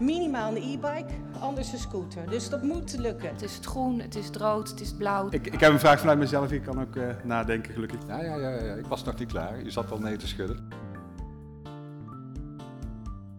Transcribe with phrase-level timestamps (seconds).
[0.00, 2.30] minimaal een e-bike, anders een scooter.
[2.30, 3.28] Dus dat moet lukken.
[3.28, 5.26] Het is het groen, het is het rood, het is het blauw.
[5.30, 7.98] Ik, ik heb een vraag vanuit mezelf, ik kan ook eh, nadenken gelukkig.
[8.06, 9.64] Ja, ja, ja, ja, ik was nog niet klaar.
[9.64, 10.68] Je zat al nee te schudden.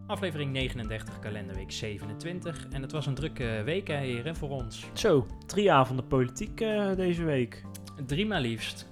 [0.08, 2.68] Aflevering 39, kalenderweek 27.
[2.70, 4.90] En het was een drukke week, hè, heren, voor ons.
[4.94, 7.64] Zo, drie avonden politiek eh, deze week.
[8.06, 8.88] Drie maar liefst.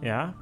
[0.00, 0.34] Ja,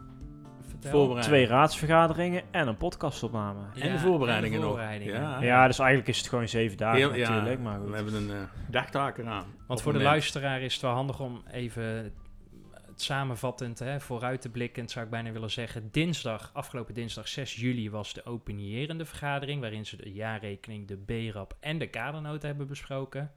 [1.21, 3.61] Twee raadsvergaderingen en een podcastopname.
[3.75, 4.77] Ja, En de voorbereidingen en de nog.
[4.77, 5.21] voorbereidingen.
[5.21, 5.43] Ja.
[5.43, 7.89] Ja, dus eigenlijk is het gewoon zeven dagen Heel- ja, natuurlijk, maar goed.
[7.89, 9.47] We hebben een uh, dagtaak eraan.
[9.67, 14.49] Want voor de luisteraar is het wel handig om even het samenvattend, hè, vooruit te
[14.49, 15.89] blikken, zou ik bijna willen zeggen.
[15.91, 21.57] Dinsdag, afgelopen dinsdag 6 juli, was de openierende vergadering, waarin ze de jaarrekening, de BRAP
[21.61, 23.33] en de kadernota hebben besproken.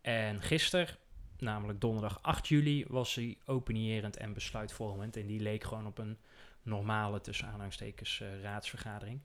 [0.00, 0.96] En gisteren,
[1.38, 5.16] namelijk donderdag 8 juli, was die openierend en besluitvormend.
[5.16, 6.18] En die leek gewoon op een
[6.66, 9.20] normale, tussen aanhalingstekens, eh, raadsvergadering.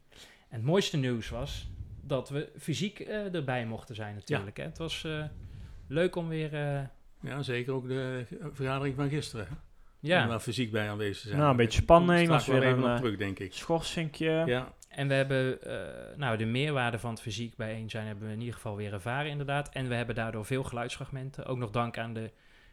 [0.50, 1.70] En het mooiste nieuws was
[2.02, 4.58] dat we fysiek eh, erbij mochten zijn natuurlijk.
[4.58, 4.64] Hè.
[4.64, 5.23] Het was eh,
[5.88, 6.53] leuk om weer...
[6.53, 6.81] eh,
[7.22, 9.48] Ja, zeker ook de vergadering van gisteren.
[9.50, 11.39] Om ja, daar fysiek bij aanwezig te zijn.
[11.39, 13.53] Nou, een beetje spanning, was weer een, op eh, terug, denk ik.
[13.53, 14.44] Schorsinkje.
[14.45, 18.33] Ja, en we hebben eh, nou, de meerwaarde van het fysiek bijeen zijn hebben we
[18.33, 19.70] in ieder geval weer ervaren inderdaad.
[19.70, 21.45] En we hebben daardoor veel geluidsfragmenten.
[21.45, 22.31] Ook nog dank aan de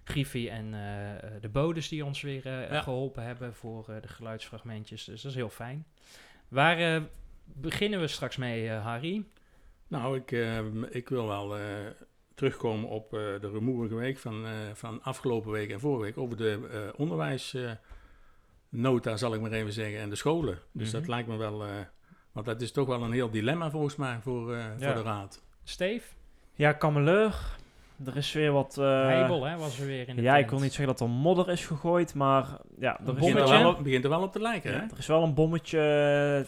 [0.08, 2.80] Griffie en eh, eh, de bodes die ons weer eh, Ja.
[2.82, 5.04] geholpen hebben voor de geluidsfragmentjes.
[5.04, 5.86] Dus dat is heel fijn.
[6.48, 7.02] Waar
[7.44, 9.24] beginnen we straks mee, eh, Harry?
[9.88, 10.58] nou, ik, eh,
[10.90, 11.64] ik wil wel eh,
[12.34, 16.36] terugkomen op eh, de rumoerige week van, eh, van afgelopen week en vorige week over
[16.36, 17.78] de eh onderwijsnota,
[19.16, 20.58] zal ik maar even zeggen, en de scholen.
[20.72, 20.98] Dus Mhm.
[20.98, 21.70] dat lijkt me wel, eh,
[22.32, 24.86] want dat is toch wel een heel dilemma volgens mij voor, eh, Ja.
[24.86, 25.42] voor de raad.
[25.64, 26.06] Steve?
[26.54, 27.56] Ja, kameleur.
[28.06, 28.78] Er is weer wat...
[28.78, 31.08] eh, Heibel, hè, was er weer in de ja, ik wil niet zeggen dat er
[31.08, 32.46] modder is gegooid, maar
[32.78, 34.76] ja, er is, Begint er, wel, op- begint er wel op te lijken, hè?
[34.76, 35.78] ja, er is wel een bommetje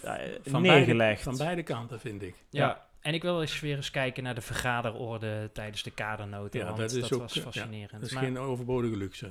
[0.05, 0.97] eh, Van neergelegd.
[0.97, 2.35] Beide, van beide kanten, vind ik.
[2.51, 2.89] Ja.
[3.01, 6.77] En ik wil eens weer eens kijken naar de vergaderorde tijdens de kadernota, Ja, want
[6.77, 7.91] dat dat, is ook, was ja, fascinerend.
[7.91, 9.29] Dat is Maar- geen overbodige luxe.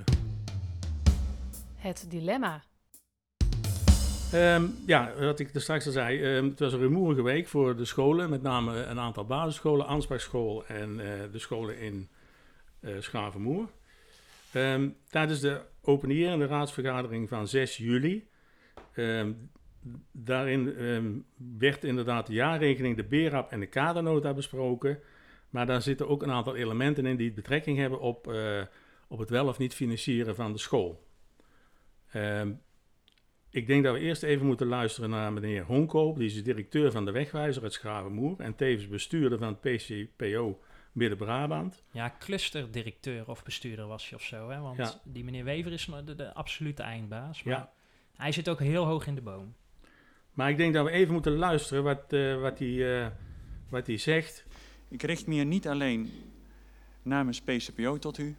[1.75, 2.61] Het dilemma.
[4.33, 7.75] Ehm, ja, wat ik er straks al zei, ehm, het was een rumoerige week voor
[7.75, 12.09] de scholen, met name een aantal basisscholen, Ansbachschool en eh, de scholen in
[12.79, 13.69] eh Schavenmoer.
[14.51, 18.27] Ehm, tijdens de openierende raadsvergadering van 6 juli,
[20.11, 20.75] daarin
[21.57, 24.99] werd inderdaad de jaarrekening, de BRAP en de kadernota besproken,
[25.49, 28.61] maar daar zitten ook een aantal elementen in die betrekking hebben op, eh,
[29.07, 31.07] op het wel of niet financieren van de school.
[33.51, 36.17] Ik denk dat we eerst even moeten luisteren naar meneer Honkoop.
[36.17, 40.59] Die is de directeur van de Wegwijzer uit Schravenmoer en tevens bestuurder van het PCPO
[40.91, 41.83] Midden-Brabant.
[41.91, 44.49] Ja, clusterdirecteur of bestuurder was hij of zo.
[44.49, 44.59] Hè?
[44.59, 44.93] Want Ja.
[45.03, 47.43] die meneer Wever is de, de absolute eindbaas.
[47.43, 47.71] Maar Ja.
[48.15, 49.53] hij zit ook heel hoog in de boom.
[50.33, 53.07] Maar ik denk dat we even moeten luisteren wat, eh, wat, hij, eh,
[53.69, 54.45] wat hij zegt.
[54.89, 56.11] Ik richt me hier niet alleen
[57.01, 58.35] namens PCPO tot u,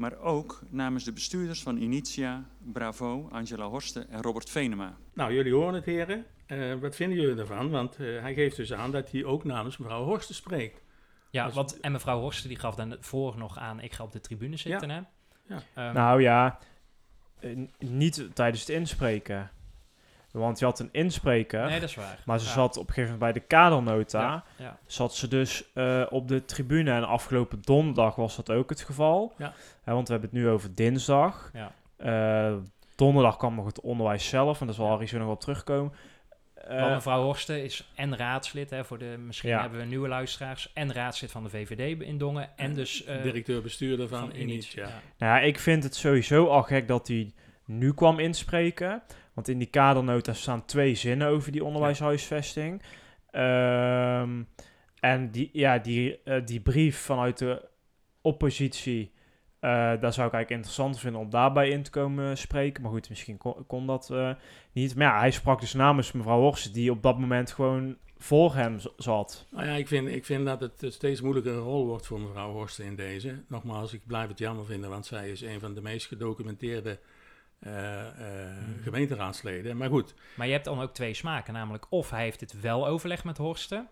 [0.00, 4.96] maar ook namens de bestuurders van Initia, Bravo, Angela Horsten en Robert Venema.
[5.14, 6.24] Nou, jullie horen het, heren.
[6.46, 7.70] Eh, wat vinden jullie ervan?
[7.70, 10.82] Want eh, hij geeft dus aan dat hij ook namens mevrouw Horsten spreekt.
[11.30, 14.56] Ja, want, en mevrouw Horsten die gaf daarvoor nog aan, ik ga op de tribune
[14.56, 14.90] zitten.
[14.90, 15.00] Hè?
[15.46, 15.62] Ja.
[15.74, 16.58] Ehm, Nou ja,
[17.40, 19.50] eh, niet tijdens het inspreken.
[20.32, 22.18] Want je had een inspreker, nee, dat is waar.
[22.24, 22.52] maar ze Ja.
[22.52, 24.20] zat op een gegeven moment bij de kadernota.
[24.20, 24.78] Ja, ja.
[24.86, 29.32] Zat ze dus eh, op de tribune en afgelopen donderdag was dat ook het geval.
[29.38, 29.52] Ja.
[29.82, 31.50] Hè, want we hebben het nu over dinsdag.
[31.52, 31.72] Ja.
[31.96, 32.54] Eh,
[32.96, 34.86] donderdag kwam nog het onderwijs zelf, en daar zal.
[34.88, 35.92] Harry zo nog wel terugkomen.
[36.54, 39.60] Eh, Want mevrouw Horsten is en raadslid, hè, voor de, misschien Ja.
[39.60, 42.48] hebben we nieuwe luisteraars, en raadslid van de VVD in Dongen.
[42.56, 44.86] En dus eh, Directeur-bestuurder van, van Initia.
[44.86, 45.00] Ja.
[45.18, 47.32] Nou ja, ik vind het sowieso al gek dat hij
[47.78, 49.02] nu kwam inspreken.
[49.34, 52.82] Want in die kadernota staan twee zinnen over die onderwijshuisvesting.
[53.30, 54.42] Ehm,
[55.00, 57.68] en die, ja, die, eh, die brief vanuit de
[58.20, 59.12] oppositie,
[59.60, 62.82] eh, daar zou ik eigenlijk interessant vinden om daarbij in te komen spreken.
[62.82, 64.30] Maar goed, misschien kon, dat eh,
[64.72, 64.96] niet.
[64.96, 68.78] Maar ja, hij sprak dus namens mevrouw Horst, die op dat moment gewoon voor hem
[68.96, 69.46] zat.
[69.50, 72.84] Nou ja, ik vind, ik vind dat het steeds moeilijker rol wordt voor mevrouw Horsten
[72.84, 73.42] in deze.
[73.48, 76.98] Nogmaals, ik blijf het jammer vinden, want zij is een van de meest gedocumenteerde
[77.60, 79.76] eh, eh, gemeenteraadsleden.
[79.76, 82.86] Maar goed, Maar je hebt dan ook twee smaken, namelijk of hij heeft dit wel
[82.86, 83.88] overlegd met Horsten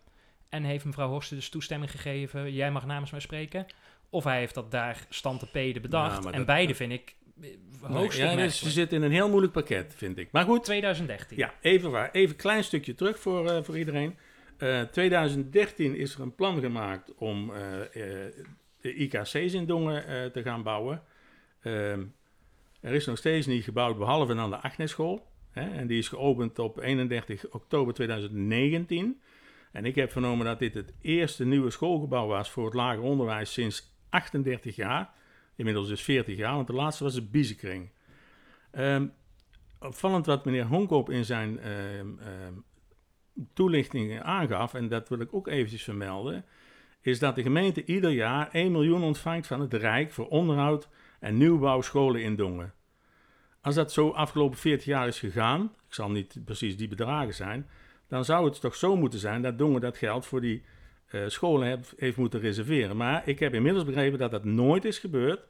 [0.49, 3.67] en heeft mevrouw Horsten dus toestemming gegeven, jij mag namens mij spreken,
[4.11, 6.17] of hij heeft dat daar stand te peden bedacht.
[6.17, 9.03] Ja, maar en dat- beide vind ik eh, Nee, hoogst ja, dus ze zitten in
[9.05, 10.33] een heel moeilijk pakket, vind ik.
[10.33, 11.37] Maar goed, 2013.
[11.39, 12.11] Ja, even waar.
[12.11, 14.19] Even een klein stukje terug voor, voor iedereen.
[14.59, 17.53] Eh 2013 is er een plan gemaakt om
[18.81, 21.03] de IKC's in Dongen te gaan bouwen.
[22.81, 25.27] Er is nog steeds niet gebouwd, behalve aan de Agnesschool.
[25.53, 29.21] En die is geopend op 31 oktober 2019.
[29.73, 33.53] En ik heb vernomen dat dit het eerste nieuwe schoolgebouw was voor het lager onderwijs
[33.53, 35.11] sinds 38 jaar.
[35.57, 37.91] Inmiddels dus 40 jaar, want de laatste was de Biezenkring.
[38.71, 39.07] Ehm
[39.81, 42.53] opvallend wat meneer Honkop in zijn ehm, ehm,
[43.55, 46.45] toelichting aangaf, en dat wil ik ook eventjes vermelden,
[47.01, 51.37] is dat de gemeente ieder jaar 1 miljoen ontvangt van het Rijk voor onderhoud en
[51.37, 52.73] nieuwbouw scholen in Dongen.
[53.61, 57.67] Als dat zo afgelopen 40 jaar is gegaan, ik zal niet precies die bedragen zijn,
[58.09, 60.63] dan zou het toch zo moeten zijn dat Dongen dat geld voor die
[61.07, 62.97] eh, scholen heeft, heeft moeten reserveren.
[62.97, 65.41] Maar ik heb inmiddels begrepen dat dat nooit is gebeurd.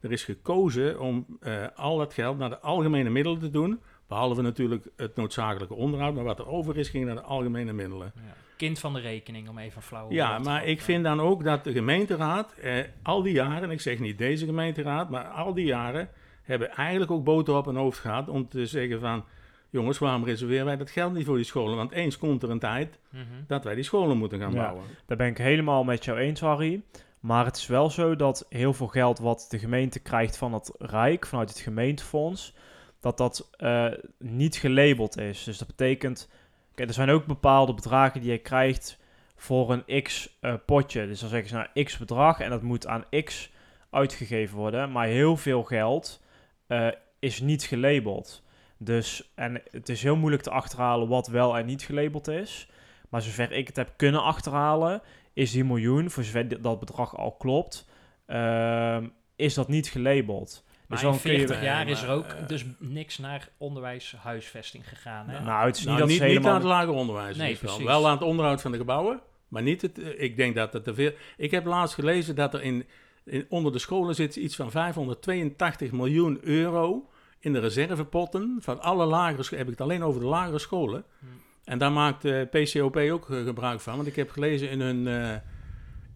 [0.00, 3.80] Er is gekozen om eh, al dat geld naar de algemene middelen te doen.
[4.08, 6.14] Behalve natuurlijk het noodzakelijke onderhoud.
[6.14, 8.12] Maar wat er over is, ging naar de algemene middelen.
[8.14, 8.34] Ja.
[8.56, 11.72] Kind van de rekening, om even flauw Ja, maar ik vind dan ook dat de
[11.72, 12.72] gemeenteraad eh,
[13.02, 16.08] al die jaren, ik zeg niet deze gemeenteraad, maar al die jaren
[16.42, 19.24] hebben eigenlijk ook boter op hun hoofd gehad om te zeggen van,
[19.70, 21.76] jongens, waarom reserveren wij dat geld niet voor die scholen?
[21.76, 23.22] Want eens komt er een tijd Mhm.
[23.46, 24.62] dat wij die scholen moeten gaan Ja.
[24.62, 24.84] bouwen.
[25.06, 26.82] Daar ben ik helemaal met jou eens, Harry.
[27.20, 30.74] Maar het is wel zo dat heel veel geld wat de gemeente krijgt van het
[30.78, 32.54] Rijk, vanuit het gemeentefonds,
[33.00, 33.86] dat dat eh,
[34.18, 35.44] niet gelabeld is.
[35.44, 36.30] Dus dat betekent,
[36.76, 38.98] kijk, er zijn ook bepaalde bedragen die je krijgt
[39.36, 41.06] voor een x eh, potje.
[41.06, 43.52] Dus dan zeggen ze nou x bedrag en dat moet aan x
[43.90, 44.92] uitgegeven worden.
[44.92, 46.22] Maar heel veel geld
[46.66, 46.88] eh,
[47.18, 48.42] is niet gelabeld.
[48.78, 52.68] Dus, en het is heel moeilijk te achterhalen wat wel en niet gelabeld is.
[53.08, 55.02] Maar zover ik het heb kunnen achterhalen,
[55.32, 57.88] is die miljoen, voor zover dat bedrag al klopt,
[58.26, 60.64] ehm, is dat niet gelabeld.
[60.88, 63.48] Maar Dus in dan kun je- 40 jaar is er ook eh, dus niks naar
[63.58, 65.28] onderwijshuisvesting gegaan.
[65.28, 65.40] Hè?
[65.44, 66.52] Nou, het is niet Nou, dat niet, ze niet helemaal...
[66.52, 67.36] aan het lager onderwijs.
[67.36, 67.58] Nee, wel.
[67.60, 67.84] precies.
[67.84, 69.98] wel aan het onderhoud van de gebouwen, maar niet het.
[69.98, 71.12] eh, Ik denk dat het te veel.
[71.36, 72.84] Ik heb laatst gelezen dat er in,
[73.24, 77.08] in onder de scholen zit iets van 582 miljoen euro
[77.40, 79.64] in de reservepotten van alle lagere scholen.
[79.64, 81.04] Heb ik het alleen over de lagere scholen.
[81.18, 81.28] Hmm.
[81.64, 85.06] En daar maakt eh, PCOP ook eh, gebruik van, want ik heb gelezen in hun
[85.06, 85.36] eh,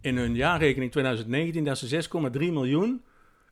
[0.02, 2.02] in hun jaarrekening 2019 dat ze
[2.32, 3.02] 6,3 miljoen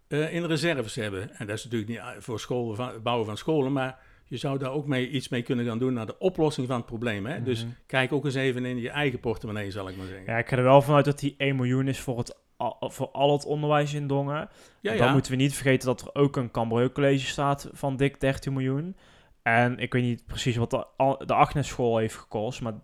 [0.08, 1.30] eh, in reserves hebben.
[1.36, 4.58] En dat is natuurlijk niet eh, voor school, van, bouwen van scholen, maar je zou
[4.58, 7.26] daar ook mee, iets mee kunnen gaan doen naar de oplossing van het probleem.
[7.26, 7.42] Hè?
[7.42, 7.72] Dus Mhm.
[7.86, 10.24] kijk ook eens even in je eigen portemonnee, zal ik maar zeggen.
[10.26, 13.08] Ja, ik ga er wel vanuit dat die 1 miljoen is voor, het, al, voor
[13.08, 14.48] al het onderwijs in Dongen.
[14.80, 15.12] ja, Dan ja.
[15.12, 18.96] moeten we niet vergeten dat er ook een Cambreux College staat van dik 13 miljoen.
[19.42, 20.86] En ik weet niet precies wat de,
[21.26, 22.74] de Agnes school heeft gekost, maar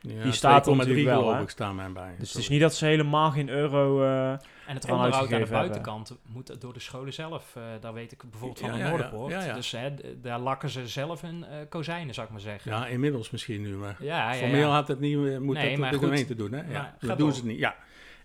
[0.00, 1.42] Ja, die staat er 2,3 natuurlijk wel, geloof hè?
[1.42, 2.14] ik, staan mij bij.
[2.18, 4.02] dus het is niet dat ze helemaal geen euro...
[4.04, 5.52] eh, En het onderhoud aan de hebben.
[5.52, 7.56] buitenkant moet door de scholen zelf.
[7.56, 8.90] eh, daar weet ik bijvoorbeeld van Ja, de ja, ja.
[8.90, 9.32] Noorderpoort.
[9.32, 9.54] Ja, ja.
[9.54, 12.70] Dus hè, daar lakken ze zelf hun eh, kozijnen, zou ik maar zeggen.
[12.72, 14.74] Ja, inmiddels misschien nu, maar ja, ja, formeel ja.
[14.74, 16.06] had het niet, moet Nee, dat maar de goed.
[16.06, 16.52] gemeente doen.
[16.52, 16.72] Hè?
[16.72, 17.36] Ja, dat doen door.
[17.36, 17.58] ze niet.
[17.58, 17.76] Ja.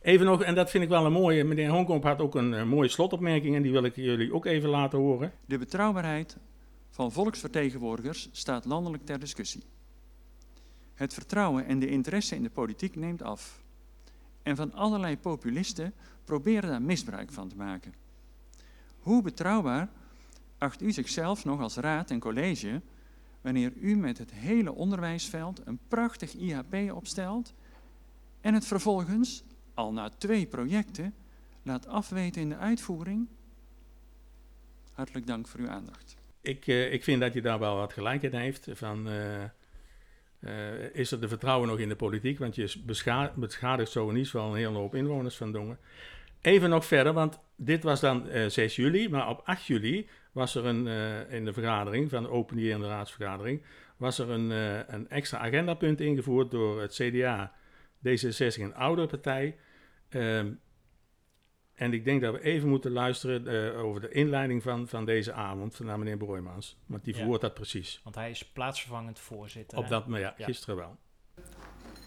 [0.02, 2.64] Even nog, en dat vind ik wel een mooie, meneer Honkomp had ook een eh,
[2.64, 5.32] mooie slotopmerking en die wil ik jullie ook even laten horen.
[5.46, 6.38] De betrouwbaarheid
[6.90, 9.64] van volksvertegenwoordigers staat landelijk ter discussie.
[10.94, 13.62] Het vertrouwen en de interesse in de politiek neemt af.
[14.44, 15.94] En van allerlei populisten
[16.24, 17.94] proberen daar misbruik van te maken.
[19.00, 19.90] Hoe betrouwbaar
[20.58, 22.82] acht u zichzelf nog als raad en college
[23.42, 27.54] wanneer u met het hele onderwijsveld een prachtig IHP opstelt
[28.42, 29.44] en het vervolgens,
[29.74, 31.14] al na twee projecten,
[31.64, 33.28] laat afweten in de uitvoering?
[34.92, 36.16] Hartelijk dank voor uw aandacht.
[36.42, 38.68] Ik, eh, ik vind dat je daar wel wat gelijk in heeft.
[38.72, 39.44] Van, eh,
[40.42, 42.40] eh, is er de vertrouwen nog in de politiek?
[42.40, 45.78] Want je bescha beschadigt zo ieder geval een hele hoop inwoners van Dongen.
[46.42, 50.56] Even nog verder, want dit was dan eh 6 juli, maar op 8 juli was
[50.56, 53.62] er een, eh, in de vergadering van de openierende raadsvergadering,
[53.98, 57.54] was er een, eh, een extra agendapunt ingevoerd door het CDA,
[58.02, 59.58] D66 en Oudere Partij.
[60.10, 60.52] Ehm,
[61.82, 65.34] en ik denk dat we even moeten luisteren eh, over de inleiding van, van deze
[65.34, 66.78] avond van meneer Broijmans.
[66.86, 67.20] Want die Ja.
[67.20, 68.00] verwoordt dat precies.
[68.04, 69.78] Want hij is plaatsvervangend voorzitter.
[69.78, 69.90] Op hè?
[69.90, 70.46] dat, maar ja, Ja.
[70.46, 70.98] gisteren wel.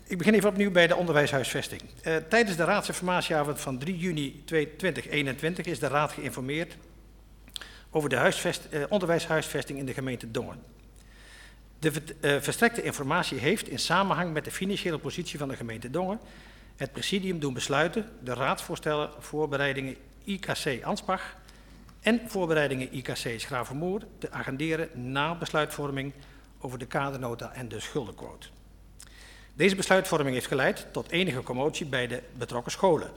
[0.06, 1.80] Ik begin even opnieuw bij de onderwijshuisvesting.
[2.02, 6.76] Eh, tijdens de raadsinformatieavond van 3 juni 2021 is de raad geïnformeerd
[7.90, 10.58] over de huisvest, eh, onderwijshuisvesting in de gemeente Dongen.
[11.78, 16.20] De verstrekte informatie heeft in samenhang met de financiële positie van de gemeente Dongen
[16.76, 21.36] het presidium doen besluiten de raadsvoorstellen voorbereidingen IKC Ansbach
[22.00, 26.12] en voorbereidingen IKC Schravenmoer te agenderen na besluitvorming
[26.60, 28.48] over de kadernota en de schuldenquote.
[29.54, 33.10] Deze besluitvorming heeft geleid tot enige commotie bij de betrokken scholen.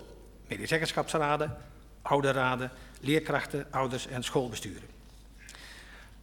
[0.48, 1.58] medezeggenschapsraden,
[2.02, 2.72] ouderraden,
[3.02, 4.96] leerkrachten, ouders en schoolbesturen.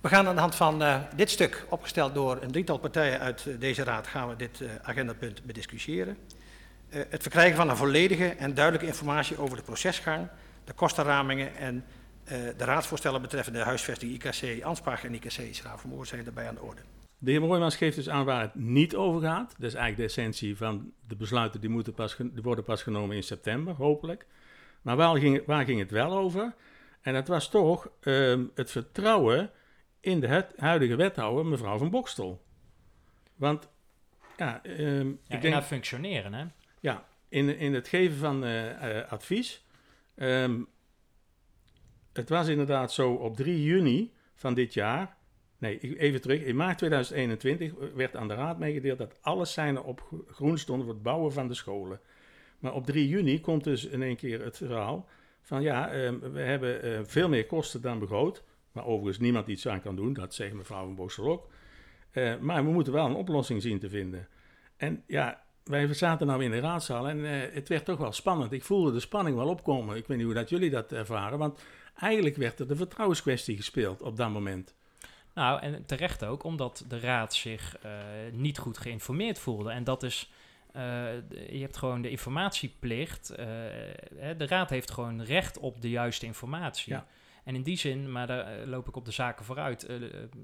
[0.00, 3.44] We gaan aan de hand van uh, dit stuk, opgesteld door een drietal partijen uit
[3.44, 6.16] uh, deze raad, gaan we dit uh, agendapunt bediscussiëren.
[7.08, 10.28] Het verkrijgen van een volledige en duidelijke informatie over de procesgang,
[10.64, 11.84] de kostenramingen en
[12.24, 16.80] de raadsvoorstellen betreffende huisvesting IKC Ansbach en IKC Schravenmoer zijn daarbij aan de orde.
[17.18, 19.54] De heer Mooijmans geeft dus aan waar het niet over gaat.
[19.58, 23.16] Dat is eigenlijk de essentie van de besluiten die, moeten pas, die worden pas genomen
[23.16, 24.26] in september, hopelijk.
[24.82, 26.54] Maar waar ging, waar ging het wel over?
[27.00, 29.50] En dat was toch um, het vertrouwen
[30.00, 32.44] in de huidige wethouder, mevrouw van Bokstel.
[33.36, 33.68] Want,
[34.36, 34.60] ja...
[34.64, 36.44] Um, ja ik denk, haar functioneren, hè?
[36.84, 39.64] Ja, in, in het geven van uh, uh, advies.
[40.16, 40.68] Um,
[42.12, 45.16] het was inderdaad zo op 3 juni van dit jaar
[45.58, 46.42] Nee, even terug.
[46.42, 50.94] In maart 2021 werd aan de Raad meegedeeld dat alle seinen op groen stonden voor
[50.94, 52.00] het bouwen van de scholen.
[52.58, 55.08] Maar op 3 juni komt dus in één keer het verhaal
[55.40, 58.44] van ja, ehm, we hebben eh, veel meer kosten dan begroot.
[58.72, 61.50] Waar overigens niemand iets aan kan doen, dat zegt mevrouw van Bossel
[62.40, 64.28] maar we moeten wel een oplossing zien te vinden.
[64.76, 68.52] En ja, wij zaten nou in de raadzaal en uh, het werd toch wel spannend.
[68.52, 69.96] Ik voelde de spanning wel opkomen.
[69.96, 71.62] Ik weet niet hoe dat jullie dat ervaren, want
[71.98, 74.74] eigenlijk werd er de vertrouwenskwestie gespeeld op dat moment.
[75.34, 77.92] Nou, en terecht ook, omdat de raad zich uh,
[78.32, 79.70] niet goed geïnformeerd voelde.
[79.70, 80.30] En dat is,
[80.76, 80.82] uh,
[81.50, 83.26] je hebt gewoon de informatieplicht.
[84.36, 86.92] De raad heeft gewoon recht op de juiste informatie.
[86.92, 87.06] Ja.
[87.44, 89.88] En in die zin, maar daar eh, loop ik op de zaken vooruit.
[89.90, 89.96] Uh,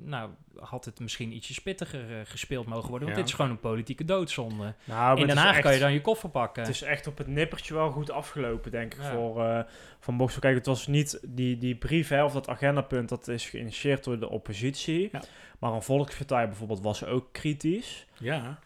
[0.02, 3.08] nou, had het misschien ietsje spittiger gespeeld mogen worden.
[3.08, 4.74] Want dit is gewoon een politieke doodzonde.
[4.84, 6.62] Nou, in Den Haag kan je dan je koffer pakken.
[6.62, 9.66] Het is echt op het nippertje wel goed afgelopen, denk ik, voor
[10.00, 10.40] Van Boksel.
[10.40, 14.18] Kijk, het was niet die, die brief hè, of dat agendapunt, dat is geïnitieerd door
[14.18, 15.08] de oppositie.
[15.12, 15.22] Ja.
[15.58, 18.06] Maar een volkspartij bijvoorbeeld was ook kritisch.
[18.18, 18.58] Ja.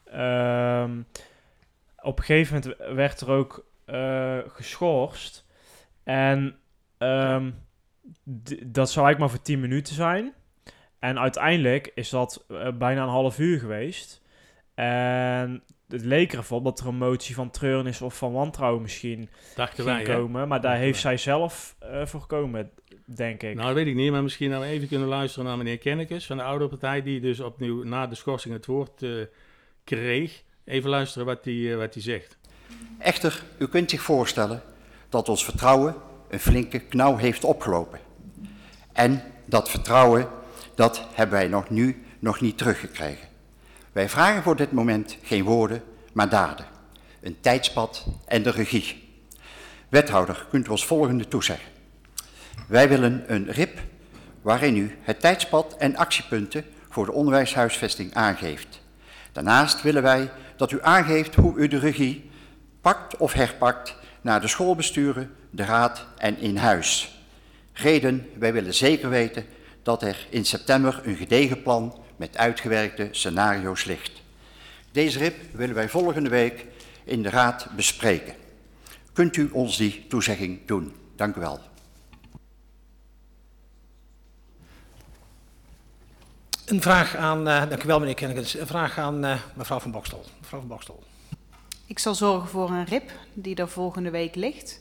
[0.82, 1.06] Um,
[1.96, 3.64] op een gegeven moment werd er ook
[4.46, 5.46] geschorst.
[6.02, 6.56] En...
[6.98, 7.62] Um,
[8.66, 10.32] dat zou eigenlijk maar voor 10 minuten zijn.
[10.98, 14.22] En uiteindelijk is dat uh, bijna een half uur geweest.
[14.74, 19.84] En het leek ervan dat er een motie van treurnis of van wantrouwen misschien Dachten
[19.84, 20.48] ging wij, komen.
[20.48, 21.16] Maar daar Dachten heeft wij.
[21.16, 22.70] zij zelf uh, voor gekomen,
[23.04, 23.54] denk ik.
[23.54, 24.10] Nou, dat weet ik niet.
[24.10, 27.02] Maar misschien nou even kunnen luisteren naar meneer Kennekes van de oude partij...
[27.02, 29.24] die dus opnieuw na de schorsing het woord uh,
[29.84, 30.42] kreeg.
[30.64, 32.38] Even luisteren wat hij wat zegt.
[32.98, 34.62] Echter, u kunt zich voorstellen
[35.08, 35.94] dat ons vertrouwen
[36.34, 37.98] een flinke knauw heeft opgelopen.
[38.92, 40.28] En dat vertrouwen,
[40.74, 43.28] dat hebben wij nog nu nog niet teruggekregen.
[43.92, 46.66] Wij vragen voor dit moment geen woorden, maar daden.
[47.20, 49.22] Een tijdspad en de regie.
[49.88, 51.72] Wethouder, kunt u ons volgende toezeggen.
[52.68, 53.80] Wij willen een RIP
[54.42, 58.80] waarin u het tijdspad en actiepunten voor de onderwijshuisvesting aangeeft.
[59.32, 62.30] Daarnaast willen wij dat u aangeeft hoe u de regie
[62.80, 67.18] pakt of herpakt naar de schoolbesturen, de raad en in huis.
[67.72, 69.46] Reden, wij willen zeker weten
[69.82, 74.22] dat er in september een gedegen plan met uitgewerkte scenario's ligt.
[74.92, 76.66] Deze RIP willen wij volgende week
[77.04, 78.34] in de raad bespreken.
[79.12, 80.94] Kunt u ons die toezegging doen?
[81.16, 81.60] Dank u wel.
[86.64, 89.90] Een vraag aan, uh, dank u wel meneer Kennekens, een vraag aan uh, mevrouw van
[89.90, 90.24] Bokstel.
[90.40, 91.02] Mevrouw van Bokstel.
[91.86, 94.80] Ik zal zorgen voor een RIP die er volgende week ligt.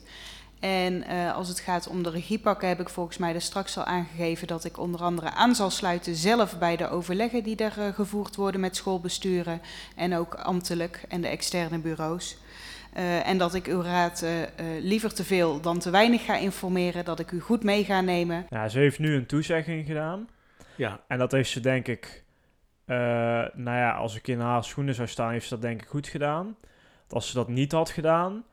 [0.64, 3.84] En uh, als het gaat om de regiepakken heb ik volgens mij er straks al
[3.84, 7.86] aangegeven dat ik onder andere aan zal sluiten zelf bij de overleggen die er uh,
[7.94, 9.60] gevoerd worden met schoolbesturen
[9.96, 12.36] en ook ambtelijk en de externe bureaus.
[12.96, 14.24] Uh, en dat ik uw raad
[14.80, 18.46] liever te veel dan te weinig ga informeren, dat ik u goed mee ga nemen.
[18.50, 20.28] Ja, ze heeft nu een toezegging gedaan.
[20.76, 21.00] Ja.
[21.08, 22.24] En dat heeft ze denk ik,
[22.86, 26.08] nou ja, als ik in haar schoenen zou staan, heeft ze dat denk ik goed
[26.08, 26.56] gedaan.
[27.08, 28.44] Als ze dat niet had gedaan,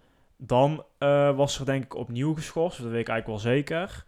[0.43, 2.81] dan uh, was er denk ik opnieuw geschorst.
[2.81, 4.03] Dat weet ik eigenlijk wel zeker.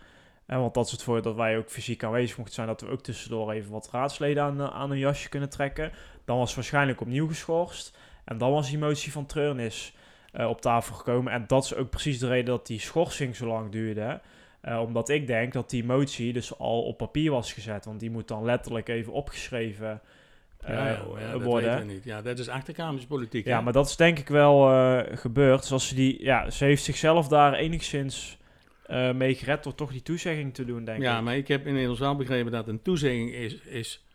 [0.46, 2.68] En want dat is het voor dat wij ook fysiek aanwezig mochten zijn.
[2.68, 5.92] Dat we ook tussendoor even wat raadsleden aan, aan een jasje kunnen trekken.
[6.26, 7.98] Dan was waarschijnlijk opnieuw geschorst.
[8.26, 9.96] En dan was die motie van treurnis
[10.34, 11.34] uh, op tafel gekomen.
[11.34, 14.22] En dat is ook precies de reden dat die schorsing zo lang duurde.
[14.80, 17.86] Omdat ik denk dat die motie dus al op papier was gezet.
[17.86, 20.02] Want die moet dan letterlijk even opgeschreven
[20.68, 21.78] ja, ja, ja, worden.
[21.78, 22.04] Dat niet.
[22.04, 23.46] Ja, dat is achterkamerspolitiek.
[23.46, 25.62] Ja, maar dat is denk ik wel uh, gebeurd.
[25.62, 28.38] Dus als ze die, ja, ze heeft zichzelf daar enigszins
[28.90, 31.16] uh, mee gered door toch die toezegging te doen, denk ja, ik.
[31.16, 34.06] Ja, maar ik heb inmiddels wel begrepen dat een toezegging is, is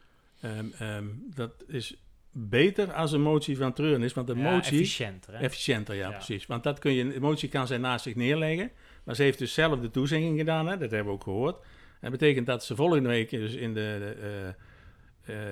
[0.42, 1.96] um, um, dat is
[2.32, 4.12] beter als een motie van treuren is.
[4.12, 4.78] Want een ja, motie...
[4.78, 5.38] Efficiënter, hè?
[5.38, 6.46] Efficiënter, ja, precies.
[6.46, 8.70] Want dat kun je, een motie kan zij naast zich neerleggen.
[9.04, 10.76] Maar ze heeft dus zelf de toezegging gedaan, hè?
[10.78, 11.56] dat hebben we ook gehoord.
[12.00, 13.96] Dat betekent dat ze volgende week dus in de...
[14.00, 14.66] de uh,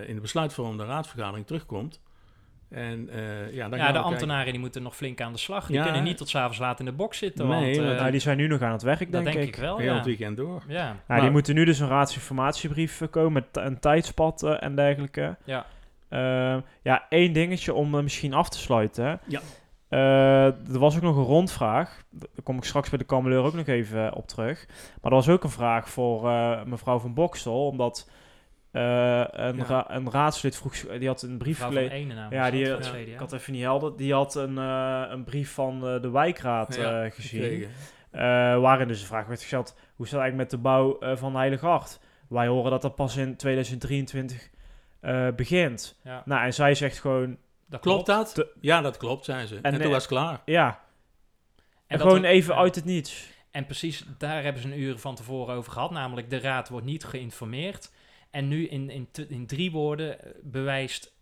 [0.06, 2.00] in de besluitvormende raadsvergadering terugkomt
[2.68, 5.66] En uh, ja, dan ja, de ambtenaren die moeten nog flink aan de slag.
[5.66, 5.84] Die Ja.
[5.84, 7.46] kunnen niet tot s'avonds laat in de box zitten.
[7.48, 9.48] Nee, want, eh, maar- Nou, die zijn nu nog aan het werk, dat denk, denk
[9.48, 9.54] ik.
[9.56, 9.76] ik wel.
[9.78, 9.94] Heel ja.
[9.96, 10.62] het weekend door.
[10.68, 10.84] ja.
[10.84, 14.74] Nou, Maar- die moeten nu dus een raadsinformatiebrief eh, komen met een tijdspad eh, en
[14.74, 15.36] dergelijke.
[15.44, 15.66] Ja.
[16.08, 19.20] Ehm, ja, één dingetje om eh, misschien af te sluiten.
[19.26, 19.40] Ja.
[19.88, 22.02] Eh, er was ook nog een rondvraag.
[22.10, 24.66] Daar kom ik straks bij de kameleur ook nog even op terug.
[25.02, 27.66] Maar er was ook een vraag voor eh, mevrouw van Bokstel.
[27.66, 28.10] Omdat
[28.76, 29.64] eh, een, Ja.
[29.64, 30.74] ra- een raadslid vroeg...
[30.98, 31.90] Die had een brief gelezen.
[31.92, 32.32] Ene naam.
[32.32, 32.96] Ja, die, eh, CDA.
[32.96, 33.96] ik had even niet helder.
[33.96, 37.68] Die had een, eh, een brief van eh, de wijkraad Ja, eh, gezien.
[38.10, 38.20] Eh,
[38.60, 41.36] waarin dus de vraag werd gesteld: hoe staat het eigenlijk met de bouw eh, van
[41.36, 42.00] Heilige Hart?
[42.28, 44.50] Wij horen dat dat pas in 2023
[45.00, 45.98] eh, begint.
[46.04, 48.46] Ja, Nou, en zij zegt gewoon: dat Klopt dat?
[48.60, 49.54] Ja, dat klopt, zei ze.
[49.56, 50.40] En, En, toen was het klaar.
[50.44, 50.80] ja.
[51.86, 52.60] En, gewoon we- even ja.
[52.60, 53.28] uit het niets.
[53.50, 55.90] En precies daar hebben ze een uur van tevoren over gehad.
[55.90, 57.92] Namelijk, de raad wordt niet geïnformeerd.
[58.30, 61.14] En nu in, in, in drie woorden eh, bewijst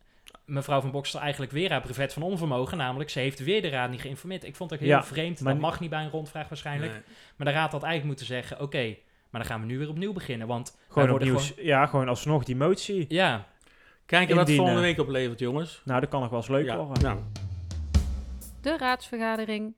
[0.44, 2.78] mevrouw van Bokstel eigenlijk weer haar brevet van onvermogen.
[2.78, 4.44] Namelijk, ze heeft weer de raad niet geïnformeerd.
[4.44, 5.40] Ik vond het ook heel Ja, vreemd.
[5.40, 6.92] maar Dat mag niet bij een rondvraag waarschijnlijk.
[6.92, 7.00] Nee.
[7.36, 8.96] Maar de raad had eigenlijk moeten zeggen, oké,
[9.30, 10.46] maar dan gaan we nu weer opnieuw beginnen.
[10.46, 11.38] Want Gewoon opnieuw.
[11.56, 13.04] Ja, gewoon alsnog die motie.
[13.08, 13.46] Ja,
[14.06, 15.82] Kijken wat het volgende week oplevert, jongens.
[15.84, 17.02] Nou, dat kan nog wel eens leuk ja, worden.
[17.02, 17.18] nou,
[18.60, 19.74] De raadsvergadering.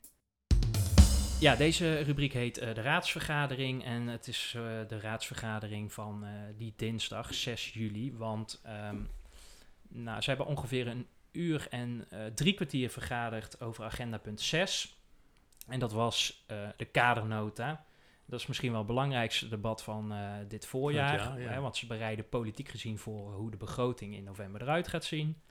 [1.41, 3.85] Ja, deze rubriek heet eh, de raadsvergadering.
[3.85, 8.13] En het is eh, de raadsvergadering van eh, die dinsdag 6 juli.
[8.17, 8.97] Want ehm,
[9.89, 14.97] nou, ze hebben ongeveer een uur en drie kwartier vergaderd over agenda punt 6.
[15.69, 16.45] En dat was
[16.77, 17.85] de kadernota.
[18.27, 20.15] Dat is misschien wel het belangrijkste debat van
[20.49, 21.17] dit voorjaar.
[21.17, 21.49] Jaar, ja.
[21.49, 25.43] hè, want ze bereiden politiek gezien voor hoe de begroting in november eruit gaat zien.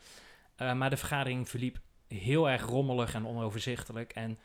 [0.58, 4.14] Maar de vergadering verliep heel erg rommelig en onoverzichtelijk.
[4.14, 4.40] En